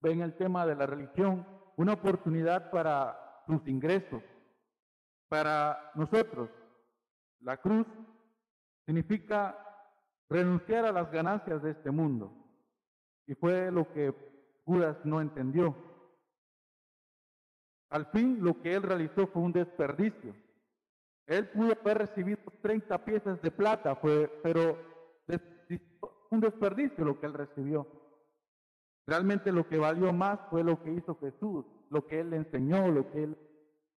ven 0.00 0.20
el 0.20 0.34
tema 0.36 0.66
de 0.66 0.74
la 0.74 0.86
religión 0.86 1.46
una 1.76 1.92
oportunidad 1.92 2.70
para 2.70 3.42
sus 3.46 3.66
ingresos? 3.68 4.22
Para 5.30 5.92
nosotros, 5.94 6.50
la 7.38 7.56
cruz 7.56 7.86
significa 8.84 9.56
renunciar 10.28 10.84
a 10.84 10.90
las 10.90 11.08
ganancias 11.12 11.62
de 11.62 11.70
este 11.70 11.92
mundo. 11.92 12.32
Y 13.28 13.36
fue 13.36 13.70
lo 13.70 13.92
que 13.92 14.12
Judas 14.64 14.96
no 15.04 15.20
entendió. 15.20 15.76
Al 17.90 18.06
fin, 18.06 18.38
lo 18.42 18.60
que 18.60 18.74
él 18.74 18.82
realizó 18.82 19.28
fue 19.28 19.42
un 19.42 19.52
desperdicio. 19.52 20.34
Él 21.28 21.48
pudo 21.50 21.78
haber 21.80 21.98
recibido 21.98 22.40
30 22.60 23.04
piezas 23.04 23.40
de 23.40 23.52
plata, 23.52 23.94
fue, 23.94 24.28
pero 24.42 24.76
un 26.30 26.40
desperdicio 26.40 27.04
lo 27.04 27.20
que 27.20 27.26
él 27.26 27.34
recibió. 27.34 27.86
Realmente 29.06 29.52
lo 29.52 29.68
que 29.68 29.78
valió 29.78 30.12
más 30.12 30.40
fue 30.50 30.64
lo 30.64 30.82
que 30.82 30.92
hizo 30.92 31.16
Jesús, 31.20 31.64
lo 31.88 32.04
que 32.08 32.18
él 32.18 32.30
le 32.30 32.38
enseñó, 32.38 32.88
lo 32.88 33.08
que 33.12 33.22
él 33.22 33.36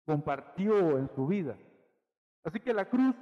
compartió 0.04 0.98
en 0.98 1.08
su 1.14 1.26
vida. 1.26 1.56
Así 2.44 2.60
que 2.60 2.74
la 2.74 2.88
cruz 2.88 3.14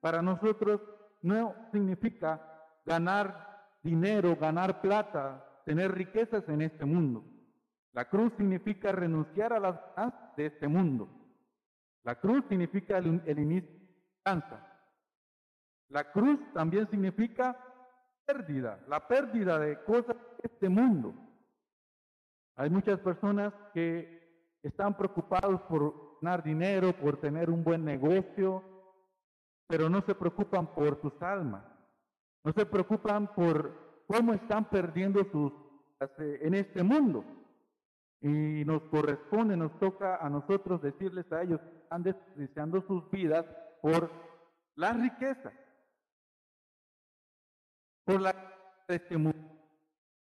para 0.00 0.22
nosotros 0.22 0.80
no 1.22 1.54
significa 1.72 2.40
ganar 2.84 3.68
dinero, 3.82 4.36
ganar 4.36 4.80
plata, 4.80 5.62
tener 5.64 5.92
riquezas 5.92 6.48
en 6.48 6.62
este 6.62 6.84
mundo. 6.84 7.24
La 7.92 8.08
cruz 8.08 8.32
significa 8.36 8.92
renunciar 8.92 9.52
a 9.52 9.60
las 9.60 9.76
de 10.36 10.46
este 10.46 10.68
mundo. 10.68 11.08
La 12.04 12.14
cruz 12.14 12.44
significa 12.48 12.98
el, 12.98 13.06
inicio 13.38 13.70
de 14.24 14.34
la 14.34 14.68
La 15.88 16.12
cruz 16.12 16.38
también 16.54 16.88
significa 16.90 17.56
pérdida, 18.24 18.78
la 18.88 19.06
pérdida 19.08 19.58
de 19.58 19.82
cosas 19.84 20.16
de 20.16 20.42
este 20.44 20.68
mundo. 20.68 21.14
Hay 22.56 22.70
muchas 22.70 22.98
personas 23.00 23.52
que 23.74 24.56
están 24.62 24.96
preocupados 24.96 25.60
por 25.62 26.07
ganar 26.20 26.42
dinero, 26.42 26.92
por 26.92 27.20
tener 27.20 27.50
un 27.50 27.62
buen 27.64 27.84
negocio, 27.84 28.62
pero 29.66 29.88
no 29.88 30.02
se 30.02 30.14
preocupan 30.14 30.72
por 30.74 31.00
sus 31.00 31.20
almas. 31.22 31.64
No 32.44 32.52
se 32.52 32.64
preocupan 32.66 33.34
por 33.34 34.04
cómo 34.06 34.32
están 34.32 34.68
perdiendo 34.70 35.24
sus 35.30 35.52
en 36.18 36.54
este 36.54 36.82
mundo. 36.82 37.24
Y 38.20 38.64
nos 38.64 38.82
corresponde, 38.84 39.56
nos 39.56 39.78
toca 39.78 40.16
a 40.16 40.28
nosotros 40.28 40.82
decirles 40.82 41.30
a 41.32 41.42
ellos, 41.42 41.60
están 41.82 42.02
desperdiciando 42.02 42.82
sus 42.82 43.08
vidas 43.10 43.44
por 43.80 44.10
la 44.74 44.92
riqueza, 44.92 45.52
por 48.04 48.20
la 48.20 48.32
de 48.88 48.96
este 48.96 49.16
mundo. 49.16 49.48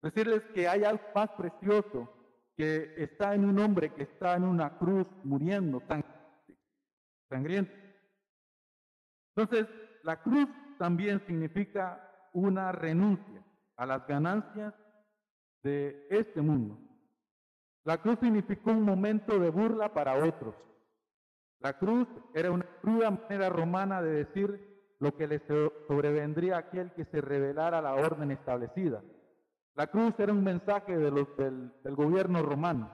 Decirles 0.02 0.42
que 0.54 0.68
hay 0.68 0.84
algo 0.84 1.04
más 1.16 1.30
precioso 1.32 2.21
que 2.62 2.94
está 2.96 3.34
en 3.34 3.44
un 3.44 3.58
hombre 3.58 3.92
que 3.92 4.04
está 4.04 4.36
en 4.36 4.44
una 4.44 4.78
cruz 4.78 5.08
muriendo 5.24 5.80
tan 5.80 6.06
sangriento. 7.28 7.74
Entonces, 9.36 9.68
la 10.04 10.22
cruz 10.22 10.48
también 10.78 11.26
significa 11.26 12.08
una 12.34 12.72
renuncia 12.72 13.44
a 13.78 13.88
las 13.88 14.06
ganancias 14.06 14.76
de 15.64 16.06
este 16.12 16.40
mundo. 16.40 16.78
La 17.84 17.98
cruz 18.00 18.20
significó 18.20 18.70
un 18.70 18.84
momento 18.84 19.40
de 19.40 19.50
burla 19.50 19.92
para 19.92 20.24
otros. 20.24 20.54
La 21.62 21.80
cruz 21.80 22.08
era 22.36 22.52
una 22.52 22.68
cruda 22.80 23.10
manera 23.10 23.50
romana 23.50 24.04
de 24.04 24.24
decir 24.24 24.94
lo 25.00 25.18
que 25.18 25.26
le 25.26 25.42
sobrevendría 25.88 26.58
a 26.58 26.60
aquel 26.60 26.92
que 26.92 27.06
se 27.06 27.22
revelara 27.22 27.80
a 27.80 27.82
la 27.82 27.96
orden 27.96 28.30
establecida. 28.30 29.02
La 29.76 29.88
cruz 29.88 30.14
era 30.20 30.34
un 30.34 30.44
mensaje 30.44 30.98
de 30.98 31.12
los, 31.12 31.36
del, 31.38 31.96
gobierno 31.96 32.42
romano. 32.42 32.92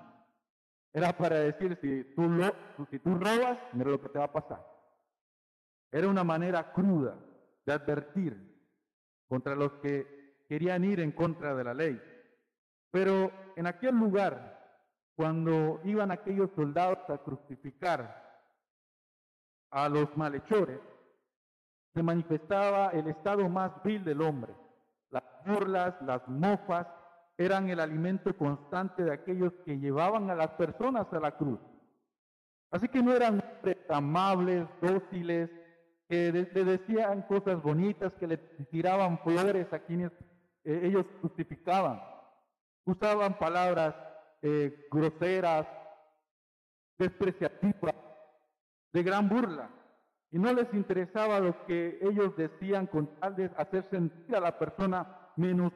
Era 0.93 1.15
para 1.17 1.39
decir, 1.39 1.77
si 1.81 2.03
tú, 2.15 2.23
lo, 2.29 2.53
si 2.89 2.99
tú 2.99 3.15
robas, 3.15 3.57
mira 3.73 3.91
lo 3.91 4.01
que 4.01 4.09
te 4.09 4.19
va 4.19 4.25
a 4.25 4.33
pasar. 4.33 4.65
Era 5.91 6.07
una 6.07 6.23
manera 6.23 6.71
cruda 6.71 7.17
de 7.65 7.73
advertir 7.73 8.37
contra 9.27 9.55
los 9.55 9.73
que 9.81 10.43
querían 10.47 10.83
ir 10.83 10.99
en 10.99 11.11
contra 11.11 11.55
de 11.55 11.63
la 11.63 11.73
ley. 11.73 12.01
Pero 12.91 13.31
en 13.55 13.67
aquel 13.67 13.95
lugar 13.95 14.57
cuando 15.17 15.81
iban 15.83 16.11
aquellos 16.11 16.51
soldados 16.55 16.99
a 17.09 17.17
crucificar 17.17 18.23
a 19.71 19.89
los 19.89 20.15
malhechores, 20.15 20.79
se 21.95 22.03
manifestaba 22.03 22.89
el 22.89 23.07
estado 23.07 23.49
más 23.49 23.71
vil 23.83 24.05
del 24.05 24.21
hombre. 24.21 24.53
Las 25.47 25.59
burlas, 25.59 25.95
las 26.01 26.27
mofas, 26.27 26.87
eran 27.37 27.69
el 27.69 27.79
alimento 27.79 28.35
constante 28.35 29.03
de 29.03 29.13
aquellos 29.13 29.53
que 29.63 29.79
llevaban 29.79 30.29
a 30.29 30.35
las 30.35 30.49
personas 30.51 31.07
a 31.11 31.19
la 31.19 31.37
cruz. 31.37 31.59
Así 32.69 32.89
que 32.89 33.01
no 33.01 33.13
eran 33.13 33.41
hombres 33.41 33.77
amables, 33.89 34.67
dóciles, 34.81 35.49
que 36.09 36.31
le 36.31 36.63
decían 36.63 37.21
cosas 37.23 37.61
bonitas, 37.61 38.11
que 38.19 38.27
le 38.27 38.37
tiraban 38.37 39.19
flores 39.19 39.71
a 39.71 39.79
quienes 39.79 40.11
eh, 40.65 40.81
ellos 40.83 41.05
crucificaban. 41.21 42.01
Usaban 42.85 43.37
palabras 43.37 43.95
eh, 44.41 44.87
groseras, 44.91 45.65
despreciativas, 46.97 47.95
de 48.91 49.03
gran 49.03 49.29
burla. 49.29 49.69
Y 50.29 50.39
no 50.39 50.51
les 50.51 50.73
interesaba 50.73 51.39
lo 51.39 51.65
que 51.65 51.99
ellos 52.01 52.35
decían 52.35 52.87
con 52.87 53.07
tal 53.19 53.35
de 53.35 53.49
hacer 53.55 53.83
sentir 53.83 54.35
a 54.35 54.41
la 54.41 54.57
persona 54.59 55.23
menos. 55.37 55.71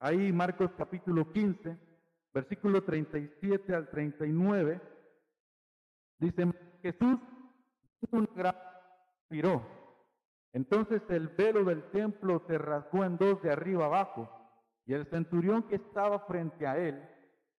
Ahí 0.00 0.32
Marcos 0.32 0.70
capítulo 0.76 1.32
15, 1.32 1.78
versículo 2.32 2.82
37 2.82 3.74
al 3.74 3.88
39, 3.88 4.80
dice, 6.18 6.52
Jesús 6.82 7.20
un. 8.10 8.28
Entonces 10.52 11.02
el 11.08 11.28
velo 11.28 11.64
del 11.64 11.84
templo 11.90 12.42
se 12.46 12.58
rasgó 12.58 13.02
en 13.04 13.16
dos 13.16 13.40
de 13.42 13.50
arriba 13.50 13.86
abajo 13.86 14.30
y 14.86 14.92
el 14.94 15.06
centurión 15.06 15.64
que 15.64 15.74
estaba 15.76 16.20
frente 16.20 16.66
a 16.66 16.78
él, 16.78 17.02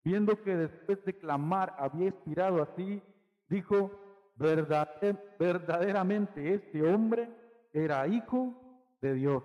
viendo 0.04 0.42
que 0.42 0.56
después 0.56 1.04
de 1.04 1.18
clamar 1.18 1.76
había 1.78 2.10
expirado 2.10 2.62
así, 2.62 3.02
dijo, 3.50 3.92
verdaderamente 4.38 6.54
este 6.54 6.84
hombre 6.84 7.30
era 7.74 8.08
hijo 8.08 8.54
de 9.02 9.16
Dios. 9.16 9.44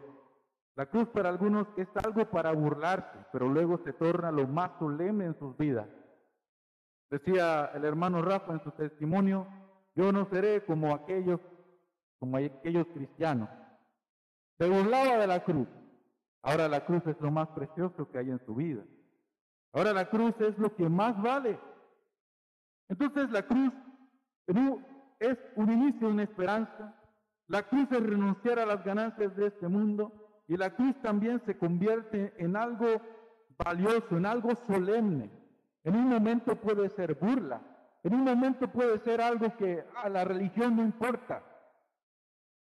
La 0.81 0.87
cruz 0.87 1.11
para 1.11 1.29
algunos 1.29 1.67
es 1.77 1.89
algo 2.03 2.25
para 2.31 2.53
burlarse, 2.53 3.19
pero 3.33 3.47
luego 3.47 3.77
se 3.85 3.93
torna 3.93 4.33
lo 4.33 4.49
más 4.49 4.71
solemne 4.79 5.27
en 5.27 5.39
sus 5.39 5.55
vidas. 5.59 5.87
Decía 7.11 7.67
el 7.75 7.85
hermano 7.85 8.23
Rafa 8.23 8.55
en 8.55 8.65
su 8.65 8.71
testimonio, 8.71 9.47
yo 9.95 10.11
no 10.11 10.27
seré 10.31 10.65
como 10.65 10.95
aquellos, 10.95 11.39
como 12.19 12.39
aquellos 12.39 12.87
cristianos. 12.95 13.51
Se 14.59 14.71
burlaba 14.71 15.19
de 15.19 15.27
la 15.27 15.45
cruz, 15.45 15.69
Ahora 16.41 16.67
la 16.67 16.87
cruz 16.87 17.07
es 17.07 17.21
lo 17.21 17.31
más 17.31 17.49
precioso 17.49 18.11
que 18.11 18.17
hay 18.17 18.31
en 18.31 18.43
su 18.47 18.55
vida. 18.55 18.83
Ahora 19.75 19.93
la 19.93 20.09
cruz 20.09 20.33
es 20.41 20.57
lo 20.57 20.75
que 20.75 20.89
más 20.89 21.21
vale. 21.21 21.61
Entonces 22.89 23.31
la 23.33 23.47
cruz 23.47 23.71
es 25.19 25.37
un 25.57 25.73
inicio, 25.73 26.09
una 26.09 26.23
esperanza. 26.23 26.99
La 27.49 27.65
cruz 27.65 27.87
es 27.93 28.03
renunciar 28.03 28.59
a 28.59 28.65
las 28.65 28.83
ganancias 28.83 29.37
de 29.37 29.49
este 29.49 29.69
mundo 29.69 30.20
Y 30.51 30.57
la 30.57 30.75
cruz 30.75 30.97
también 31.01 31.41
se 31.47 31.57
convierte 31.57 32.35
en 32.37 32.57
algo 32.57 33.01
valioso, 33.57 34.17
en 34.17 34.27
algo 34.27 34.51
solemne. 34.67 35.31
En 35.85 35.95
un 35.95 36.09
momento 36.09 36.57
puede 36.57 36.89
ser 36.89 37.15
burla, 37.15 37.63
en 38.03 38.15
un 38.15 38.25
momento 38.25 38.67
puede 38.67 38.99
ser 38.99 39.21
algo 39.21 39.57
que 39.57 39.85
a 40.03 40.09
la 40.09 40.25
religión 40.25 40.75
no 40.75 40.83
importa. 40.83 41.45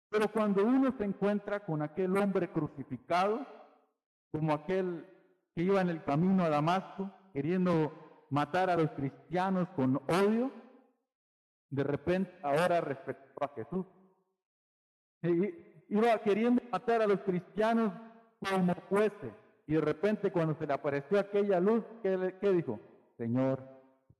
Pero 0.10 0.27
cuando 0.31 0.65
uno 0.65 0.91
se 0.91 1.03
encuentra 1.03 1.60
con 1.60 1.84
aquel 1.84 2.17
hombre 2.17 2.50
crucificado, 2.51 3.46
como 4.31 4.53
aquel 4.53 5.05
que 5.53 5.62
iba 5.62 5.79
en 5.79 5.89
el 5.89 6.03
camino 6.03 6.46
a 6.46 6.50
Damasco, 6.50 7.12
queriendo 7.31 8.25
matar 8.31 8.72
a 8.72 8.75
los 8.75 8.89
cristianos 8.93 9.69
con 9.75 9.98
odio, 10.10 10.51
de 11.69 11.84
repente 11.84 12.39
ahora 12.41 12.81
respecto 12.81 13.43
a 13.43 13.50
Jesús. 13.50 13.86
Iba 15.89 16.17
queriendo 16.19 16.62
matar 16.77 17.01
a 17.01 17.07
los 17.07 17.19
cristianos 17.22 17.91
como 18.39 18.75
fuese. 18.88 19.34
Y 19.65 19.74
de 19.74 19.81
repente 19.81 20.31
cuando 20.31 20.53
se 20.55 20.67
le 20.67 20.74
apareció 20.74 21.19
aquella 21.19 21.60
luz, 21.60 21.84
¿qué, 22.03 22.51
dijo? 22.53 22.79
Señor, 23.17 23.67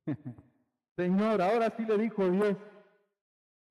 Señor, 0.96 1.42
ahora 1.42 1.72
sí 1.78 1.86
le 1.86 1.98
dijo 2.00 2.28
Dios. 2.28 2.58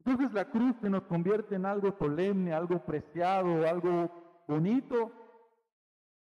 Entonces 0.04 0.32
la 0.32 0.44
cruz 0.44 0.76
se 0.80 0.88
nos 0.88 1.02
convierte 1.02 1.56
en 1.56 1.66
algo 1.66 1.96
solemne, 1.98 2.54
algo 2.54 2.78
preciado, 2.84 3.68
algo 3.68 4.44
bonito, 4.46 5.10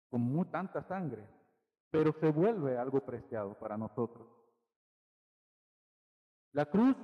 como 0.09 0.47
tanta 0.47 0.83
sangre, 0.88 1.23
pero 1.90 2.14
se 2.18 2.30
vuelve 2.30 2.78
algo 2.78 3.00
preciado 3.00 3.59
para 3.59 3.76
nosotros. 3.76 4.26
La 6.52 6.64
cruz 6.64 6.97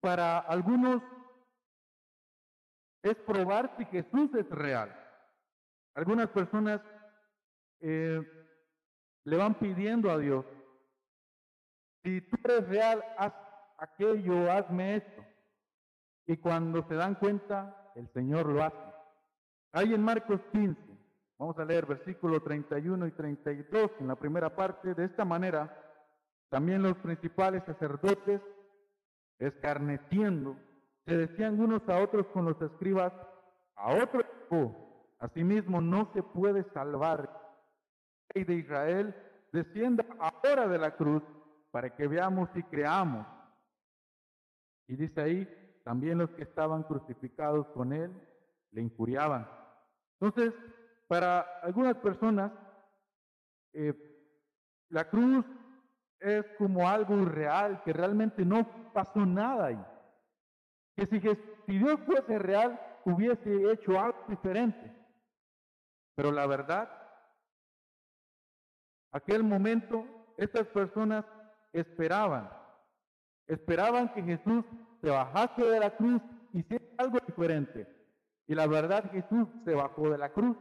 para 0.00 0.40
algunos 0.40 1.00
es 3.02 3.16
probar 3.16 3.74
si 3.76 3.84
Jesús 3.86 4.30
es 4.34 4.48
real. 4.50 4.94
Algunas 5.94 6.28
personas 6.28 6.80
eh, 7.80 8.20
le 9.24 9.36
van 9.36 9.54
pidiendo 9.54 10.10
a 10.10 10.18
Dios, 10.18 10.44
si 12.02 12.20
tú 12.20 12.36
eres 12.44 12.68
real, 12.68 13.04
haz 13.16 13.32
aquello, 13.78 14.50
hazme 14.50 14.96
esto. 14.96 15.24
Y 16.26 16.36
cuando 16.36 16.86
se 16.88 16.94
dan 16.94 17.14
cuenta, 17.14 17.92
el 17.94 18.08
Señor 18.12 18.46
lo 18.46 18.62
hace. 18.62 18.92
Hay 19.72 19.94
en 19.94 20.02
Marcos 20.02 20.40
15, 20.52 20.76
vamos 21.38 21.58
a 21.58 21.64
leer 21.64 21.86
versículo 21.86 22.42
31 22.42 23.06
y 23.06 23.10
32 23.12 23.90
en 24.00 24.08
la 24.08 24.16
primera 24.16 24.54
parte, 24.54 24.94
de 24.94 25.04
esta 25.04 25.24
manera, 25.24 25.78
también 26.48 26.82
los 26.82 26.96
principales 26.98 27.62
sacerdotes, 27.64 28.40
escarneciendo, 29.38 30.56
se 31.06 31.16
decían 31.16 31.60
unos 31.60 31.88
a 31.88 31.98
otros 31.98 32.26
con 32.28 32.44
los 32.44 32.60
escribas, 32.60 33.12
a 33.76 33.94
otro 33.94 34.24
asimismo 35.18 35.80
no 35.80 36.10
se 36.12 36.22
puede 36.22 36.64
salvar. 36.72 37.40
Rey 38.28 38.44
de 38.44 38.54
Israel, 38.54 39.14
descienda 39.52 40.04
ahora 40.18 40.68
de 40.68 40.78
la 40.78 40.96
cruz 40.96 41.22
para 41.70 41.94
que 41.94 42.06
veamos 42.06 42.48
y 42.54 42.62
creamos. 42.64 43.26
Y 44.88 44.96
dice 44.96 45.20
ahí, 45.20 45.80
también 45.84 46.18
los 46.18 46.30
que 46.30 46.42
estaban 46.42 46.82
crucificados 46.84 47.66
con 47.68 47.92
él 47.92 48.12
le 48.72 48.82
injuriaban. 48.82 49.48
Entonces, 50.20 50.54
para 51.08 51.40
algunas 51.62 51.96
personas, 51.96 52.52
eh, 53.72 53.94
la 54.88 55.08
cruz 55.08 55.44
es 56.20 56.44
como 56.58 56.88
algo 56.88 57.16
irreal, 57.18 57.82
que 57.84 57.92
realmente 57.92 58.44
no 58.44 58.92
pasó 58.92 59.26
nada 59.26 59.66
ahí. 59.66 59.84
Que 60.96 61.06
si, 61.06 61.20
Dios 61.78 62.00
fuese 62.06 62.38
real, 62.38 62.80
hubiese 63.04 63.72
hecho 63.72 63.98
algo 63.98 64.24
diferente. 64.28 64.92
Pero 66.14 66.30
la 66.30 66.46
verdad, 66.46 66.90
aquel 69.10 69.42
momento, 69.42 70.04
estas 70.36 70.66
personas 70.68 71.24
esperaban, 71.72 72.50
esperaban 73.46 74.12
que 74.12 74.22
Jesús 74.22 74.64
se 75.00 75.10
bajase 75.10 75.64
de 75.64 75.80
la 75.80 75.96
cruz 75.96 76.20
y 76.52 76.60
hiciera 76.60 76.84
algo 76.98 77.18
diferente. 77.26 77.88
Y 78.46 78.54
la 78.54 78.66
verdad, 78.66 79.10
Jesús 79.10 79.48
se 79.64 79.74
bajó 79.74 80.10
de 80.10 80.18
la 80.18 80.32
cruz, 80.32 80.56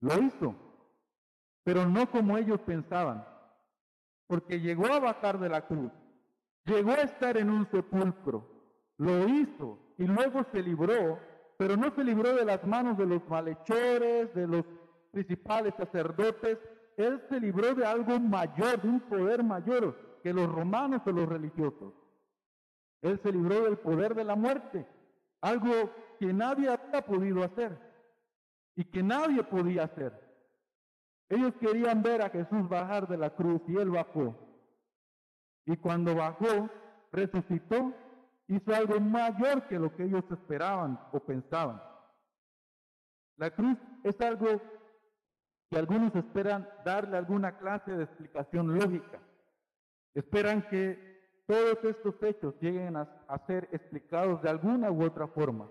lo 0.00 0.20
hizo, 0.20 0.54
pero 1.62 1.86
no 1.86 2.10
como 2.10 2.36
ellos 2.36 2.60
pensaban, 2.62 3.24
porque 4.26 4.60
llegó 4.60 4.86
a 4.86 4.98
bajar 4.98 5.38
de 5.38 5.48
la 5.48 5.66
cruz, 5.66 5.92
llegó 6.64 6.92
a 6.92 7.02
estar 7.02 7.36
en 7.36 7.50
un 7.50 7.70
sepulcro, 7.70 8.49
lo 9.00 9.26
hizo 9.26 9.78
y 9.96 10.04
luego 10.04 10.44
se 10.52 10.62
libró, 10.62 11.18
pero 11.56 11.74
no 11.74 11.90
se 11.94 12.04
libró 12.04 12.34
de 12.34 12.44
las 12.44 12.62
manos 12.66 12.98
de 12.98 13.06
los 13.06 13.26
malhechores, 13.28 14.34
de 14.34 14.46
los 14.46 14.62
principales 15.10 15.72
sacerdotes, 15.74 16.58
él 16.98 17.22
se 17.30 17.40
libró 17.40 17.74
de 17.74 17.86
algo 17.86 18.20
mayor, 18.20 18.82
de 18.82 18.88
un 18.88 19.00
poder 19.00 19.42
mayor 19.42 19.96
que 20.22 20.34
los 20.34 20.52
romanos 20.52 21.00
o 21.06 21.12
los 21.12 21.26
religiosos. 21.26 21.94
Él 23.00 23.18
se 23.22 23.32
libró 23.32 23.62
del 23.62 23.78
poder 23.78 24.14
de 24.14 24.24
la 24.24 24.36
muerte, 24.36 24.86
algo 25.40 25.90
que 26.18 26.34
nadie 26.34 26.68
había 26.68 27.00
podido 27.00 27.42
hacer 27.42 27.78
y 28.76 28.84
que 28.84 29.02
nadie 29.02 29.42
podía 29.44 29.84
hacer. 29.84 30.12
Ellos 31.30 31.54
querían 31.58 32.02
ver 32.02 32.20
a 32.20 32.28
Jesús 32.28 32.68
bajar 32.68 33.08
de 33.08 33.16
la 33.16 33.30
cruz 33.30 33.62
y 33.66 33.76
él 33.76 33.88
bajó. 33.88 34.36
Y 35.64 35.74
cuando 35.78 36.14
bajó, 36.14 36.68
resucitó, 37.12 37.94
hizo 38.50 38.74
algo 38.74 38.98
mayor 39.00 39.66
que 39.68 39.78
lo 39.78 39.94
que 39.94 40.04
ellos 40.04 40.24
esperaban 40.30 40.98
o 41.12 41.20
pensaban. 41.20 41.80
La 43.36 43.50
cruz 43.50 43.78
es 44.02 44.20
algo 44.20 44.60
que 45.70 45.78
algunos 45.78 46.14
esperan 46.16 46.68
darle 46.84 47.16
alguna 47.16 47.56
clase 47.58 47.92
de 47.92 48.02
explicación 48.02 48.76
lógica. 48.76 49.20
Esperan 50.14 50.68
que 50.68 51.44
todos 51.46 51.78
estos 51.84 52.20
hechos 52.22 52.54
lleguen 52.60 52.96
a, 52.96 53.06
ser 53.46 53.68
explicados 53.70 54.42
de 54.42 54.50
alguna 54.50 54.90
u 54.90 55.04
otra 55.04 55.28
forma, 55.28 55.70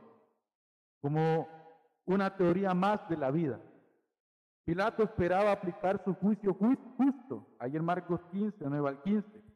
como 1.02 1.48
una 2.06 2.36
teoría 2.38 2.74
más 2.74 3.08
de 3.10 3.18
la 3.18 3.30
vida. 3.30 3.60
Pilato 4.64 5.04
esperaba 5.04 5.52
aplicar 5.52 6.02
su 6.06 6.14
juicio 6.16 6.54
justo, 6.54 7.58
en 7.60 7.84
Marcos 7.84 8.22
15, 8.32 8.58
9 8.62 8.88
al 8.88 9.02
15. 9.02 9.49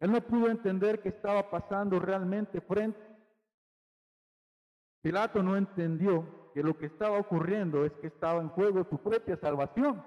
Él 0.00 0.10
no 0.10 0.20
pudo 0.22 0.48
entender 0.48 1.00
qué 1.02 1.10
estaba 1.10 1.50
pasando 1.50 1.98
realmente 1.98 2.60
frente. 2.62 3.00
Pilato 5.02 5.42
no 5.42 5.56
entendió 5.56 6.52
que 6.54 6.62
lo 6.62 6.76
que 6.76 6.86
estaba 6.86 7.18
ocurriendo 7.18 7.84
es 7.84 7.92
que 7.94 8.08
estaba 8.08 8.40
en 8.40 8.48
juego 8.48 8.84
su 8.84 8.98
propia 8.98 9.36
salvación, 9.36 10.02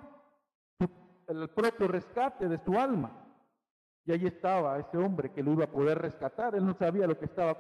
el 1.28 1.50
propio 1.50 1.88
rescate 1.88 2.50
de 2.50 2.58
su 2.66 2.78
alma. 2.78 3.20
Y 4.06 4.12
ahí 4.12 4.26
estaba 4.26 4.80
ese 4.80 4.98
hombre 4.98 5.32
que 5.32 5.42
lo 5.42 5.54
iba 5.54 5.64
a 5.66 5.72
poder 5.72 6.00
rescatar. 6.00 6.56
Él 6.56 6.66
no 6.66 6.74
sabía 6.74 7.08
lo 7.08 7.18
que 7.18 7.26
estaba, 7.26 7.58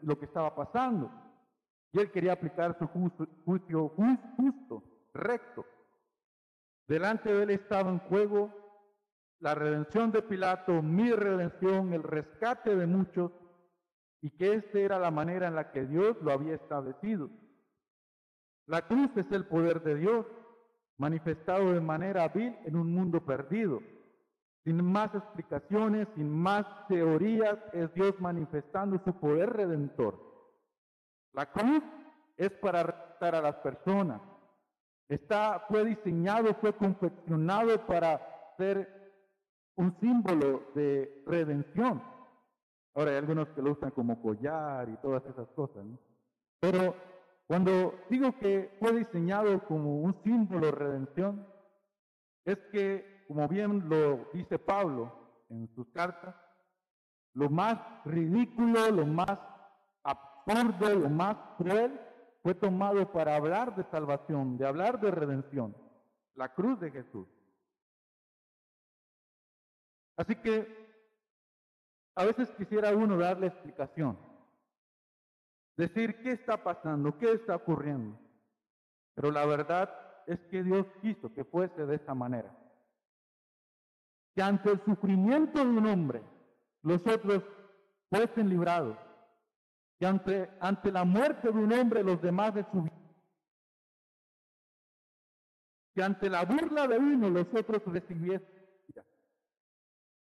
lo 0.00 0.18
que 0.18 0.24
estaba 0.24 0.54
pasando. 0.54 1.10
Y 1.92 2.00
él 2.00 2.10
quería 2.10 2.32
aplicar 2.32 2.78
su 2.78 2.86
juicio 3.44 3.88
justo, 3.90 4.82
recto. 5.12 5.66
Delante 6.88 7.32
de 7.32 7.42
él 7.42 7.50
estaba 7.50 7.90
en 7.90 7.98
juego 7.98 8.61
la 9.42 9.56
redención 9.56 10.12
de 10.12 10.22
Pilato, 10.22 10.82
mi 10.82 11.10
redención, 11.10 11.92
el 11.92 12.04
rescate 12.04 12.76
de 12.76 12.86
muchos, 12.86 13.32
y 14.20 14.30
que 14.30 14.54
esta 14.54 14.78
era 14.78 15.00
la 15.00 15.10
manera 15.10 15.48
en 15.48 15.56
la 15.56 15.72
que 15.72 15.84
Dios 15.84 16.16
lo 16.22 16.30
había 16.30 16.54
establecido. 16.54 17.28
La 18.66 18.86
cruz 18.86 19.10
es 19.16 19.30
el 19.32 19.44
poder 19.46 19.82
de 19.82 19.96
Dios, 19.96 20.26
manifestado 20.96 21.72
de 21.72 21.80
manera 21.80 22.28
vil 22.28 22.56
en 22.64 22.76
un 22.76 22.94
mundo 22.94 23.26
perdido. 23.26 23.80
Sin 24.62 24.84
más 24.84 25.12
explicaciones, 25.12 26.06
sin 26.14 26.30
más 26.30 26.64
teorías, 26.86 27.58
es 27.72 27.92
Dios 27.94 28.14
manifestando 28.20 29.02
su 29.04 29.12
poder 29.18 29.50
redentor. 29.54 30.20
La 31.32 31.50
cruz 31.50 31.82
es 32.36 32.50
para 32.52 32.84
rescatar 32.84 33.34
a 33.34 33.42
las 33.42 33.56
personas. 33.56 34.20
Está, 35.08 35.64
fue 35.66 35.84
diseñado, 35.84 36.54
fue 36.60 36.72
confeccionado 36.76 37.84
para 37.88 38.20
ser 38.56 39.01
un 39.76 39.96
símbolo 40.00 40.64
de 40.74 41.22
redención. 41.26 42.02
Ahora 42.94 43.12
hay 43.12 43.16
algunos 43.16 43.48
que 43.48 43.62
lo 43.62 43.72
usan 43.72 43.90
como 43.90 44.20
collar 44.20 44.88
y 44.88 44.96
todas 44.98 45.24
esas 45.26 45.48
cosas, 45.50 45.84
¿no? 45.84 45.98
Pero 46.60 46.94
cuando 47.46 47.94
digo 48.08 48.36
que 48.38 48.76
fue 48.78 48.92
diseñado 48.92 49.64
como 49.66 50.00
un 50.00 50.14
símbolo 50.22 50.66
de 50.66 50.72
redención, 50.72 51.46
es 52.44 52.58
que 52.70 53.24
como 53.26 53.48
bien 53.48 53.88
lo 53.88 54.28
dice 54.32 54.58
Pablo 54.58 55.12
en 55.48 55.68
sus 55.74 55.88
cartas, 55.88 56.34
lo 57.34 57.48
más 57.48 57.78
ridículo, 58.04 58.90
lo 58.90 59.06
más 59.06 59.38
absurdo, 60.02 60.94
lo 60.94 61.08
más 61.08 61.36
cruel 61.56 61.98
fue 62.42 62.54
tomado 62.54 63.10
para 63.10 63.36
hablar 63.36 63.74
de 63.74 63.84
salvación, 63.84 64.58
de 64.58 64.66
hablar 64.66 65.00
de 65.00 65.10
redención, 65.10 65.74
la 66.34 66.52
cruz 66.52 66.78
de 66.80 66.90
Jesús. 66.90 67.26
Así 70.16 70.36
que 70.36 70.82
a 72.14 72.24
veces 72.24 72.50
quisiera 72.56 72.94
uno 72.94 73.16
darle 73.16 73.46
explicación, 73.46 74.18
decir 75.76 76.22
qué 76.22 76.32
está 76.32 76.62
pasando, 76.62 77.16
qué 77.18 77.32
está 77.32 77.56
ocurriendo. 77.56 78.18
Pero 79.14 79.30
la 79.30 79.46
verdad 79.46 79.90
es 80.26 80.40
que 80.50 80.62
Dios 80.62 80.86
quiso 81.00 81.32
que 81.32 81.44
fuese 81.44 81.86
de 81.86 81.96
esta 81.96 82.14
manera. 82.14 82.54
Que 84.34 84.42
ante 84.42 84.70
el 84.70 84.84
sufrimiento 84.84 85.58
de 85.58 85.70
un 85.70 85.86
hombre, 85.86 86.22
los 86.82 87.06
otros 87.06 87.42
fuesen 88.10 88.48
librados. 88.48 88.96
Que 89.98 90.06
ante, 90.06 90.50
ante 90.60 90.90
la 90.90 91.04
muerte 91.04 91.50
de 91.50 91.58
un 91.58 91.72
hombre, 91.72 92.02
los 92.02 92.20
demás 92.20 92.54
de 92.54 92.64
su 92.70 92.82
vida. 92.82 92.96
Que 95.94 96.02
ante 96.02 96.30
la 96.30 96.44
burla 96.44 96.86
de 96.88 96.98
uno, 96.98 97.28
los 97.28 97.46
otros 97.54 97.82
recibiesen. 97.86 98.61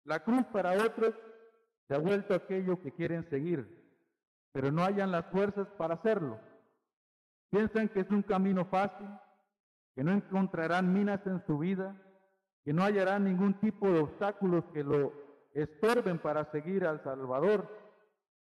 La 0.05 0.21
cruz 0.21 0.45
para 0.53 0.73
otros 0.73 1.15
se 1.87 1.95
ha 1.95 1.99
vuelto 1.99 2.35
aquello 2.35 2.81
que 2.81 2.93
quieren 2.93 3.29
seguir, 3.31 3.67
pero 4.53 4.73
no 4.73 4.83
hayan 4.85 5.13
las 5.13 5.27
fuerzas 5.27 5.69
para 5.79 5.95
hacerlo. 5.95 6.41
Piensan 7.51 7.89
que 7.89 8.01
es 8.01 8.11
un 8.11 8.23
camino 8.23 8.65
fácil, 8.65 9.07
que 9.95 10.03
no 10.03 10.13
encontrarán 10.13 10.93
minas 10.93 11.21
en 11.27 11.45
su 11.47 11.59
vida, 11.59 11.95
que 12.65 12.73
no 12.73 12.83
hallarán 12.83 13.25
ningún 13.25 13.55
tipo 13.61 13.89
de 13.91 14.01
obstáculos 14.01 14.65
que 14.73 14.83
lo 14.83 15.13
estorben 15.53 16.19
para 16.19 16.51
seguir 16.51 16.87
al 16.87 17.03
Salvador. 17.05 17.69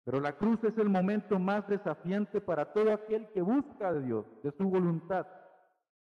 Pero 0.04 0.20
la 0.20 0.32
cruz 0.32 0.58
es 0.64 0.76
el 0.78 0.88
momento 0.88 1.38
más 1.38 1.66
desafiante 1.68 2.40
para 2.40 2.72
todo 2.72 2.92
aquel 2.92 3.28
que 3.28 3.42
busca 3.42 3.92
de 3.92 4.02
Dios, 4.02 4.26
de 4.42 4.52
su 4.52 4.68
voluntad. 4.68 5.26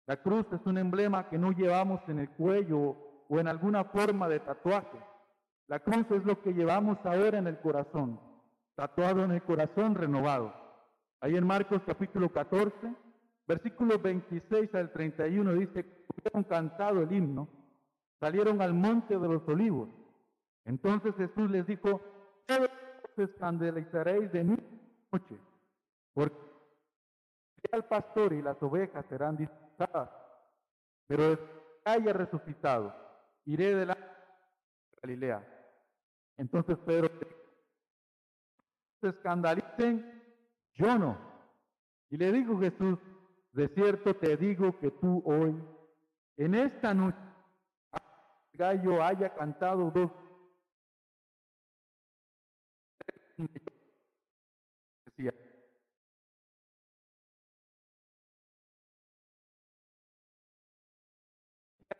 La 0.06 0.22
cruz 0.22 0.46
es 0.52 0.60
un 0.66 0.78
emblema 0.78 1.28
que 1.28 1.38
no 1.38 1.50
llevamos 1.52 2.00
en 2.08 2.20
el 2.20 2.30
cuello 2.30 2.96
o 3.28 3.40
en 3.40 3.48
alguna 3.48 3.84
forma 3.84 4.28
de 4.28 4.40
tatuaje. 4.40 4.98
La 5.68 5.80
cruz 5.80 6.06
es 6.10 6.24
lo 6.24 6.40
que 6.42 6.52
llevamos 6.52 6.98
ahora 7.04 7.38
en 7.38 7.48
el 7.48 7.58
corazón, 7.58 8.20
tatuado 8.76 9.24
en 9.24 9.32
el 9.32 9.42
corazón 9.42 9.96
renovado. 9.96 10.54
Ahí 11.20 11.34
en 11.36 11.44
Marcos 11.44 11.82
capítulo 11.84 12.30
14, 12.30 12.94
versículos 13.48 14.00
26 14.00 14.72
al 14.76 14.92
31 14.92 15.54
dice, 15.54 15.84
hubieron 16.16 16.44
cantado 16.44 17.02
el 17.02 17.10
himno, 17.10 17.48
salieron 18.20 18.62
al 18.62 18.74
monte 18.74 19.18
de 19.18 19.28
los 19.28 19.46
olivos. 19.48 19.88
Entonces 20.64 21.14
Jesús 21.16 21.50
les 21.50 21.66
dijo, 21.66 22.00
todos 22.46 22.70
os 23.02 23.28
escandalizaréis 23.28 24.30
de 24.30 24.44
mí 24.44 24.56
noche, 25.10 25.36
porque 26.14 26.36
el 27.72 27.82
pastor 27.84 28.32
y 28.34 28.42
las 28.42 28.62
ovejas 28.62 29.04
serán 29.08 29.36
dispersadas, 29.36 30.10
pero 31.08 31.36
haya 31.84 32.12
resucitado, 32.12 32.94
iré 33.46 33.74
de 33.74 33.86
la 33.86 33.98
Galilea. 35.02 35.55
Entonces 36.36 36.76
Pedro 36.84 37.10
se 39.00 39.08
escandalicen, 39.08 40.22
yo 40.74 40.98
no. 40.98 41.18
Y 42.10 42.16
le 42.16 42.32
dijo 42.32 42.58
Jesús, 42.58 42.98
de 43.52 43.68
cierto 43.68 44.14
te 44.14 44.36
digo 44.36 44.78
que 44.78 44.90
tú 44.90 45.22
hoy, 45.24 45.56
en 46.36 46.54
esta 46.54 46.92
noche, 46.92 47.18
el 48.52 48.58
gallo 48.58 49.02
haya 49.02 49.34
cantado 49.34 49.90
dos 49.90 50.10
decía 55.04 55.32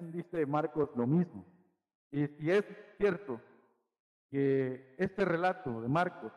dice 0.00 0.46
Marcos 0.46 0.90
lo 0.94 1.06
mismo 1.06 1.44
y 2.10 2.26
si 2.26 2.50
es 2.50 2.64
cierto 2.98 3.40
este 4.98 5.24
relato 5.24 5.80
de 5.80 5.88
Marcos 5.88 6.32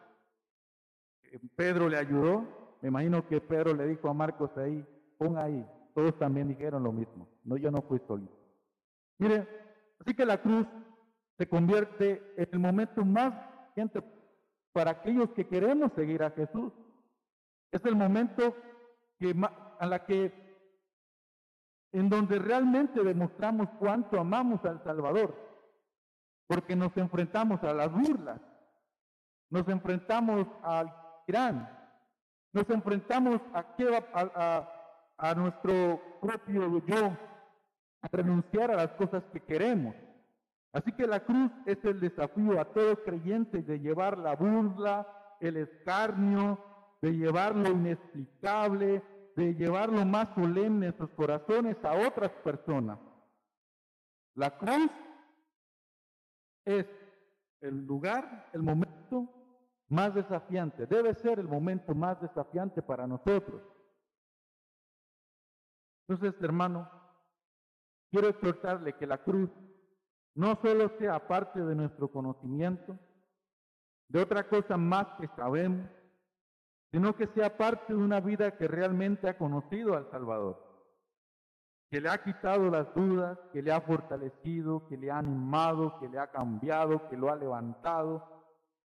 Pedro 1.56 1.90
le 1.90 1.98
ayudó 1.98 2.60
me 2.82 2.90
imagino 2.90 3.28
que 3.28 3.42
Pedro 3.42 3.74
le 3.74 3.88
dijo 3.88 4.10
a 4.10 4.14
Marcos 4.14 4.52
ahí 4.58 4.86
pon 5.18 5.38
ahí. 5.38 5.66
Todos 5.94 6.18
también 6.18 6.48
dijeron 6.48 6.84
lo 6.84 6.92
mismo. 6.92 7.28
No, 7.44 7.58
yo 7.58 7.70
no 7.72 7.82
fui 7.82 8.00
solito. 8.08 8.34
Mire, 9.18 9.48
así 10.00 10.14
que 10.14 10.26
la 10.26 10.42
cruz 10.42 10.66
se 11.38 11.48
convierte 11.48 12.34
en 12.38 12.48
el 12.52 12.60
momento 12.60 13.04
más 13.04 13.34
gente 13.76 14.02
para 14.72 14.92
aquellos 14.92 15.30
que 15.32 15.46
queremos 15.46 15.92
seguir 15.94 16.24
a 16.24 16.32
Jesús. 16.32 16.72
Es 17.72 17.84
el 17.86 17.96
momento 17.96 18.56
que, 19.20 19.36
a 19.80 19.86
la 19.86 20.06
que, 20.06 20.32
en 21.92 22.10
donde 22.10 22.40
realmente 22.40 23.04
demostramos 23.04 23.68
cuánto 23.78 24.20
amamos 24.20 24.64
al 24.64 24.82
Salvador, 24.84 25.36
porque 26.50 26.76
nos 26.76 26.98
enfrentamos 26.98 27.64
a 27.64 27.74
las 27.74 27.92
burlas, 27.92 28.42
nos 29.52 29.68
enfrentamos 29.68 30.48
al 30.64 30.92
Irán, 31.28 31.70
nos 32.52 32.68
enfrentamos 32.72 33.40
a, 33.54 33.64
a, 34.16 34.70
a 35.16 35.36
nuestro 35.36 36.02
propio 36.20 36.84
yo, 36.88 37.16
a 38.02 38.08
renunciar 38.12 38.72
a 38.72 38.78
las 38.78 38.90
cosas 38.94 39.24
que 39.32 39.42
queremos. 39.42 39.94
Así 40.74 40.92
que 40.92 41.06
la 41.06 41.20
cruz 41.20 41.52
es 41.68 41.78
el 41.84 42.00
desafío 42.00 42.60
a 42.60 42.66
todo 42.66 42.96
creyente 43.04 43.62
de 43.62 43.80
llevar 43.80 44.18
la 44.18 44.36
burla, 44.36 45.08
el 45.40 45.56
escarnio, 45.56 46.58
de 47.00 47.12
llevar 47.12 47.56
lo 47.56 47.70
inexplicable, 47.70 49.04
de 49.36 49.54
llevar 49.54 49.90
lo 49.90 50.04
más 50.04 50.30
solemne 50.34 50.88
en 50.88 50.98
sus 50.98 51.12
corazones 51.12 51.78
a 51.84 51.94
otras 52.08 52.32
personas. 52.44 52.98
La 54.34 54.58
cruz 54.58 54.90
es 56.65 56.86
el 57.62 57.86
lugar, 57.86 58.50
el 58.54 58.63
momento 58.63 59.28
más 59.89 60.13
desafiante, 60.13 60.86
debe 60.86 61.13
ser 61.15 61.39
el 61.39 61.48
momento 61.48 61.95
más 61.95 62.22
desafiante 62.22 62.82
para 62.82 63.08
nosotros. 63.08 63.62
Entonces, 66.08 66.41
hermano, 66.41 66.89
quiero 68.12 68.30
exhortarle 68.30 68.93
que 68.93 69.08
la 69.08 69.19
cruz 69.24 69.50
no 70.36 70.56
solo 70.62 70.89
sea 70.98 71.28
parte 71.28 71.62
de 71.62 71.76
nuestro 71.76 72.12
conocimiento, 72.12 72.98
de 74.08 74.22
otra 74.22 74.48
cosa 74.48 74.78
más 74.78 75.08
que 75.19 75.28
sabemos, 75.36 75.89
sino 76.91 77.15
que 77.15 77.28
sea 77.28 77.56
parte 77.58 77.93
de 77.93 78.00
una 78.00 78.19
vida 78.19 78.58
que 78.58 78.67
realmente 78.67 79.30
ha 79.30 79.38
conocido 79.38 79.95
al 79.95 80.10
Salvador, 80.10 80.69
que 81.89 81.99
le 81.99 82.10
ha 82.10 82.23
quitado 82.23 82.69
las 82.69 82.93
dudas, 82.93 83.39
que 83.52 83.63
le 83.63 83.71
ha 83.71 83.82
fortalecido, 83.82 84.88
que 84.88 84.95
le 84.95 85.10
ha 85.10 85.17
animado, 85.17 85.99
que 85.99 86.08
le 86.08 86.19
ha 86.19 86.28
cambiado, 86.28 87.10
que 87.10 87.17
lo 87.17 87.32
ha 87.32 87.36
levantado, 87.36 88.23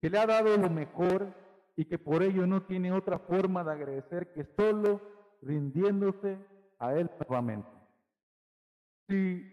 que 0.00 0.10
le 0.10 0.18
ha 0.18 0.26
dado 0.26 0.56
lo 0.56 0.68
mejor 0.68 1.34
y 1.76 1.86
que 1.86 1.98
por 1.98 2.22
ello 2.22 2.46
no 2.46 2.62
tiene 2.62 2.92
otra 2.92 3.18
forma 3.18 3.64
de 3.64 3.72
agradecer 3.72 4.32
que 4.34 4.44
solo 4.56 5.00
rindiéndose 5.40 6.38
a 6.78 6.92
Él 6.92 7.10
nuevamente. 7.18 7.70
Si 9.08 9.50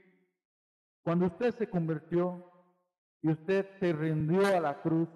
cuando 1.04 1.28
usted 1.28 1.56
se 1.56 1.70
convirtió 1.70 2.52
y 3.22 3.32
usted 3.32 3.66
se 3.80 3.94
rindió 3.94 4.46
a 4.46 4.60
la 4.60 4.82
cruz, 4.82 5.08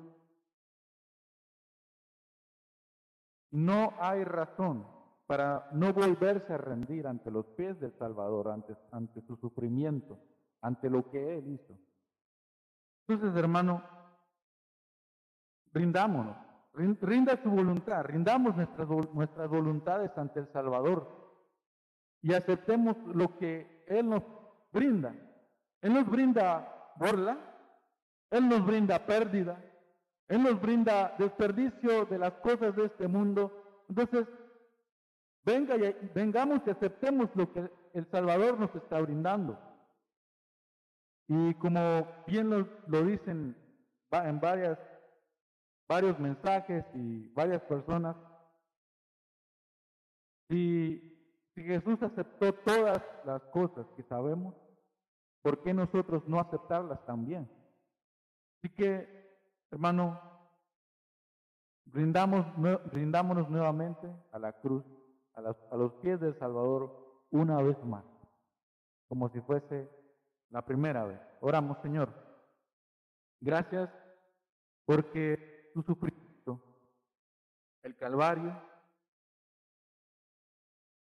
no 3.51 3.93
hay 3.99 4.23
razón 4.23 5.00
para 5.31 5.69
no 5.71 5.93
volverse 5.93 6.51
a 6.51 6.57
rendir 6.57 7.07
ante 7.07 7.31
los 7.31 7.45
pies 7.55 7.79
del 7.79 7.93
Salvador, 7.97 8.49
ante, 8.49 8.75
ante 8.91 9.21
su 9.21 9.37
sufrimiento, 9.37 10.19
ante 10.59 10.89
lo 10.89 11.09
que 11.09 11.37
Él 11.37 11.53
hizo. 11.53 11.73
Entonces, 13.07 13.39
hermano, 13.41 13.81
rindámonos, 15.71 16.35
rinda 16.73 17.41
su 17.41 17.49
voluntad, 17.49 18.03
rindamos 18.03 18.57
nuestras, 18.57 18.89
nuestras 19.13 19.47
voluntades 19.47 20.11
ante 20.17 20.41
el 20.41 20.51
Salvador 20.51 21.07
y 22.21 22.33
aceptemos 22.33 22.97
lo 23.15 23.37
que 23.37 23.85
Él 23.87 24.09
nos 24.09 24.23
brinda. 24.73 25.15
Él 25.79 25.93
nos 25.93 26.07
brinda 26.07 26.93
burla, 26.97 27.37
Él 28.31 28.49
nos 28.49 28.65
brinda 28.65 29.05
pérdida, 29.05 29.63
Él 30.27 30.43
nos 30.43 30.59
brinda 30.59 31.15
desperdicio 31.17 32.03
de 32.03 32.19
las 32.19 32.33
cosas 32.33 32.75
de 32.75 32.87
este 32.87 33.07
mundo. 33.07 33.85
Entonces, 33.87 34.27
venga 35.43 35.75
y, 35.75 36.11
vengamos 36.13 36.61
y 36.65 36.69
aceptemos 36.69 37.29
lo 37.35 37.51
que 37.51 37.69
el 37.93 38.05
Salvador 38.09 38.59
nos 38.59 38.73
está 38.75 38.99
brindando. 39.01 39.59
Y 41.27 41.53
como 41.55 42.07
bien 42.27 42.49
lo, 42.49 43.03
dicen 43.03 43.55
en 44.11 44.39
varias, 44.39 44.77
varios 45.87 46.19
mensajes 46.19 46.85
y 46.93 47.29
varias 47.29 47.61
personas, 47.61 48.15
si 50.49 51.11
si 51.55 51.63
Jesús 51.63 52.01
aceptó 52.01 52.53
todas 52.53 53.01
las 53.25 53.41
cosas 53.43 53.85
que 53.95 54.03
sabemos, 54.03 54.55
¿por 55.41 55.61
qué 55.63 55.73
nosotros 55.73 56.23
no 56.27 56.39
aceptarlas 56.39 57.05
también? 57.05 57.49
Así 58.57 58.73
que, 58.73 59.37
hermano, 59.69 60.19
brindamos, 61.85 62.45
brindámonos 62.91 63.49
nuevamente 63.49 64.09
a 64.31 64.39
la 64.39 64.53
cruz, 64.53 64.85
a, 65.35 65.75
los 65.77 65.93
pies 66.01 66.19
del 66.19 66.37
Salvador, 66.37 67.25
una 67.31 67.61
vez 67.61 67.81
más, 67.83 68.05
como 69.07 69.29
si 69.29 69.39
fuese 69.41 69.89
la 70.49 70.65
primera 70.65 71.05
vez. 71.05 71.19
Oramos, 71.39 71.77
Señor. 71.81 72.13
Gracias 73.39 73.89
porque 74.85 75.71
tu 75.73 75.81
sufrimiento, 75.83 76.61
el 77.83 77.95
Calvario, 77.97 78.61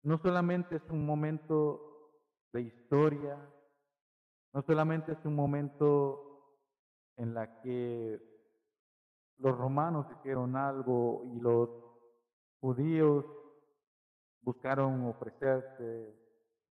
no 0.03 0.19
solamente 0.19 0.77
es 0.77 0.83
un 0.91 1.07
momento 1.07 2.11
de 2.53 2.63
historia, 2.63 3.39
no 4.53 4.63
solamente 4.63 5.13
es 5.13 5.25
un 5.25 5.35
momento 5.35 6.25
en 7.17 7.35
la 7.35 7.61
que 7.61 8.21
los 9.39 9.57
romanos 9.57 10.07
hicieron 10.19 10.57
algo 10.57 11.23
y 11.35 11.41
los 11.41 11.69
judíos 12.61 13.25
buscaron 14.45 15.07
ofrecerse, 15.07 16.15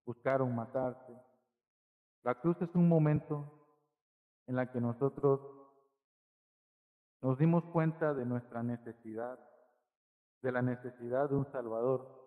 buscaron 0.05 0.55
matarse. 0.55 1.13
La 2.23 2.35
cruz 2.35 2.61
es 2.61 2.73
un 2.75 2.87
momento 2.87 3.51
en 4.47 4.55
la 4.55 4.71
que 4.71 4.79
nosotros 4.79 5.41
nos 7.21 7.37
dimos 7.37 7.63
cuenta 7.65 8.13
de 8.13 8.25
nuestra 8.25 8.63
necesidad, 8.63 9.39
de 10.41 10.51
la 10.51 10.61
necesidad 10.61 11.29
de 11.29 11.35
un 11.35 11.51
Salvador, 11.51 12.21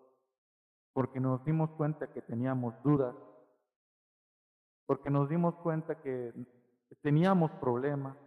porque 0.93 1.19
nos 1.19 1.43
dimos 1.45 1.69
cuenta 1.71 2.11
que 2.11 2.21
teníamos 2.21 2.73
dudas, 2.83 3.15
porque 4.85 5.09
nos 5.09 5.29
dimos 5.29 5.55
cuenta 5.57 6.01
que 6.01 6.33
teníamos 7.01 7.51
problemas, 7.59 8.17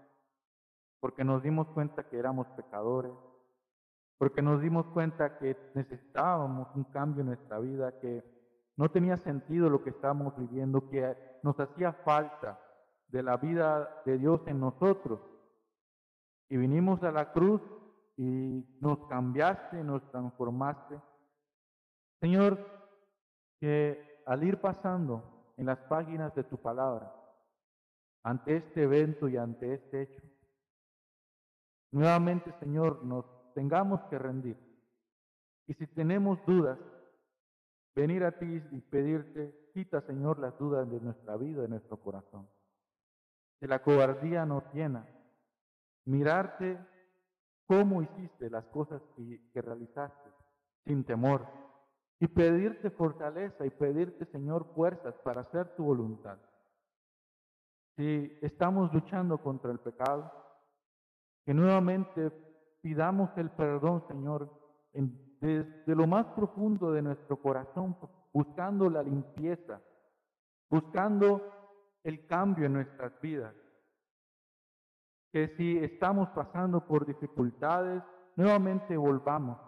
porque 1.01 1.25
nos 1.25 1.43
dimos 1.43 1.67
cuenta 1.69 2.09
que 2.09 2.19
éramos 2.19 2.47
pecadores, 2.49 3.13
porque 4.21 4.43
nos 4.43 4.61
dimos 4.61 4.85
cuenta 4.89 5.39
que 5.39 5.57
necesitábamos 5.73 6.69
un 6.75 6.85
cambio 6.85 7.23
en 7.23 7.29
nuestra 7.29 7.59
vida, 7.59 7.99
que 8.01 8.23
no 8.77 8.91
tenía 8.91 9.17
sentido 9.17 9.71
lo 9.71 9.83
que 9.83 9.89
estábamos 9.89 10.37
viviendo, 10.37 10.91
que 10.91 11.17
nos 11.43 11.59
hacía 11.59 11.95
falta 11.95 12.61
de 13.09 13.23
la 13.23 13.39
vida 13.39 14.03
de 14.05 14.19
Dios 14.19 14.43
en 14.47 14.61
nosotros. 14.61 15.21
Y 16.51 16.59
vinimos 16.59 17.03
a 17.03 17.13
la 17.13 17.33
cruz 17.33 17.63
y 18.19 18.63
nos 18.79 18.99
cambiaste, 19.07 19.83
nos 19.83 20.07
transformaste. 20.11 21.01
Señor, 22.21 22.59
que 23.59 24.23
al 24.27 24.45
ir 24.45 24.61
pasando 24.61 25.55
en 25.57 25.65
las 25.65 25.79
páginas 25.79 26.35
de 26.35 26.45
tu 26.45 26.59
palabra, 26.59 27.11
ante 28.23 28.57
este 28.57 28.83
evento 28.83 29.29
y 29.29 29.39
ante 29.39 29.73
este 29.73 30.03
hecho, 30.03 30.23
nuevamente, 31.91 32.53
Señor, 32.61 33.03
nos 33.03 33.40
tengamos 33.55 34.01
que 34.11 34.19
rendir. 34.19 34.57
Y 35.67 35.75
si 35.75 35.87
tenemos 35.87 36.45
dudas, 36.47 36.79
venir 37.95 38.25
a 38.25 38.33
ti 38.33 38.63
y 38.73 38.81
pedirte, 38.81 39.71
quita, 39.73 40.01
Señor, 40.03 40.39
las 40.39 40.59
dudas 40.59 40.91
de 40.91 41.01
nuestra 41.01 41.37
vida, 41.37 41.63
de 41.63 41.69
nuestro 41.69 41.97
corazón. 41.99 42.49
Que 43.61 43.69
la 43.69 43.83
cobardía 43.83 44.45
nos 44.45 44.65
llena. 44.73 45.07
Mirarte 46.07 46.79
cómo 47.67 48.03
hiciste 48.03 48.51
las 48.51 48.65
cosas 48.67 49.01
que, 49.15 49.63
realizaste, 49.63 50.31
sin 50.85 51.05
temor. 51.05 51.47
Y 52.19 52.27
pedirte 52.27 52.91
fortaleza 52.91 53.65
y 53.65 53.71
pedirte, 53.71 54.27
Señor, 54.27 54.67
fuerzas 54.75 55.15
para 55.23 55.43
hacer 55.43 55.75
tu 55.77 55.85
voluntad. 55.85 56.39
Si 57.97 58.39
estamos 58.43 58.93
luchando 58.93 59.39
contra 59.39 59.71
el 59.71 59.79
pecado, 59.79 60.33
que 61.45 61.55
nuevamente 61.55 62.33
pidamos 62.81 63.31
el 63.37 63.51
perdón, 63.51 64.05
Señor, 64.09 64.51
desde 65.41 65.95
lo 65.95 66.07
más 66.07 66.27
profundo 66.27 66.93
de 66.93 67.03
nuestro 67.03 67.41
corazón, 67.41 67.97
buscando 68.33 68.89
la 68.91 69.03
limpieza, 69.03 69.81
buscando 70.69 71.41
el 72.05 72.27
cambio 72.27 72.67
en 72.67 72.75
nuestras 72.75 73.19
vidas. 73.21 73.55
Que 75.33 75.49
si 75.57 75.79
estamos 75.79 76.29
pasando 76.31 76.87
por 76.87 77.07
dificultades, 77.07 78.03
nuevamente 78.37 78.97
volvamos 78.97 79.59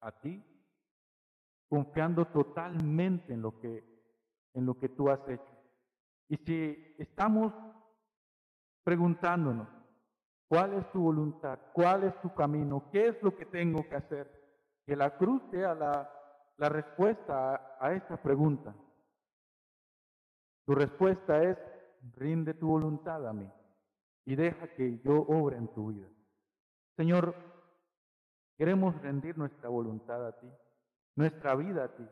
a 0.00 0.12
ti, 0.12 0.44
confiando 1.68 2.26
totalmente 2.26 3.32
en 3.32 3.42
lo 3.42 3.58
que 3.58 3.92
en 4.54 4.66
lo 4.66 4.78
que 4.78 4.88
tú 4.88 5.08
has 5.08 5.20
hecho. 5.28 5.52
Y 6.28 6.36
si 6.38 6.94
estamos 6.98 7.52
preguntándonos, 8.84 9.68
¿Cuál 10.52 10.74
es 10.74 10.92
tu 10.92 11.00
voluntad? 11.00 11.58
¿Cuál 11.72 12.04
es 12.04 12.20
tu 12.20 12.34
camino? 12.34 12.90
¿Qué 12.92 13.08
es 13.08 13.22
lo 13.22 13.34
que 13.34 13.46
tengo 13.46 13.88
que 13.88 13.94
hacer? 13.94 14.30
Que 14.84 14.94
la 14.94 15.16
cruz 15.16 15.40
sea 15.50 15.74
la, 15.74 16.68
respuesta 16.68 17.54
a, 17.54 17.76
a 17.80 17.94
esta 17.94 18.22
pregunta. 18.22 18.74
Tu 20.66 20.74
respuesta 20.74 21.42
es, 21.42 21.56
rinde 22.16 22.52
tu 22.52 22.68
voluntad 22.68 23.26
a 23.26 23.32
mí 23.32 23.50
y 24.26 24.36
deja 24.36 24.68
que 24.74 24.98
yo 24.98 25.22
obre 25.22 25.56
en 25.56 25.68
tu 25.68 25.86
vida. 25.90 26.08
Señor, 26.98 27.34
queremos 28.58 29.00
rendir 29.00 29.38
nuestra 29.38 29.70
voluntad 29.70 30.26
a 30.26 30.38
ti, 30.38 30.52
nuestra 31.16 31.54
vida 31.54 31.84
a 31.84 31.96
ti 31.96 32.06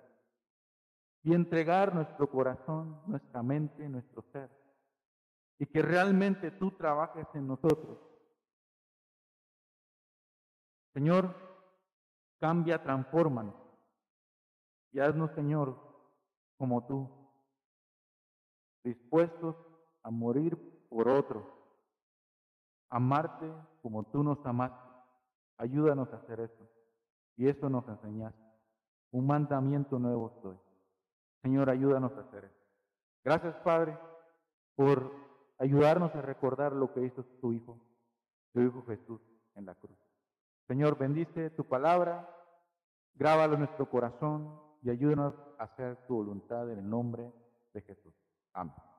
y 1.24 1.34
entregar 1.34 1.94
nuestro 1.94 2.30
corazón, 2.30 3.02
nuestra 3.06 3.42
mente, 3.42 3.86
nuestro 3.86 4.22
ser 4.32 4.48
y 5.58 5.66
que 5.66 5.82
realmente 5.82 6.52
tú 6.52 6.70
trabajes 6.70 7.26
en 7.34 7.46
nosotros 7.46 8.09
Señor, 10.92 11.34
cambia, 12.38 12.82
transfórmanos 12.82 13.54
y 14.92 15.00
haznos, 15.00 15.30
Señor, 15.32 15.76
como 16.58 16.86
tú, 16.86 17.08
dispuestos 18.82 19.56
a 20.02 20.10
morir 20.10 20.58
por 20.88 21.08
otro, 21.08 21.46
amarte 22.88 23.52
como 23.82 24.04
tú 24.04 24.22
nos 24.22 24.44
amaste. 24.44 24.88
Ayúdanos 25.56 26.12
a 26.12 26.16
hacer 26.16 26.40
eso. 26.40 26.68
Y 27.36 27.48
eso 27.48 27.68
nos 27.70 27.86
enseñaste. 27.88 28.40
Un 29.12 29.26
mandamiento 29.26 29.98
nuevo 29.98 30.32
estoy. 30.36 30.58
Señor, 31.42 31.70
ayúdanos 31.70 32.12
a 32.12 32.20
hacer 32.20 32.44
eso. 32.44 32.60
Gracias, 33.24 33.54
Padre, 33.56 33.98
por 34.74 35.12
ayudarnos 35.58 36.14
a 36.14 36.22
recordar 36.22 36.72
lo 36.72 36.92
que 36.92 37.02
hizo 37.02 37.24
tu 37.40 37.52
Hijo, 37.52 37.78
tu 38.52 38.60
Hijo 38.60 38.84
Jesús 38.86 39.20
en 39.54 39.66
la 39.66 39.74
cruz. 39.74 39.98
Señor, 40.70 40.96
bendice 40.96 41.50
tu 41.50 41.64
palabra, 41.64 42.30
grábalo 43.16 43.54
en 43.54 43.62
nuestro 43.62 43.90
corazón 43.90 44.56
y 44.84 44.90
ayúdanos 44.90 45.34
a 45.58 45.64
hacer 45.64 45.96
tu 46.06 46.14
voluntad 46.14 46.70
en 46.70 46.78
el 46.78 46.88
nombre 46.88 47.32
de 47.74 47.80
Jesús. 47.80 48.14
Amén. 48.52 48.89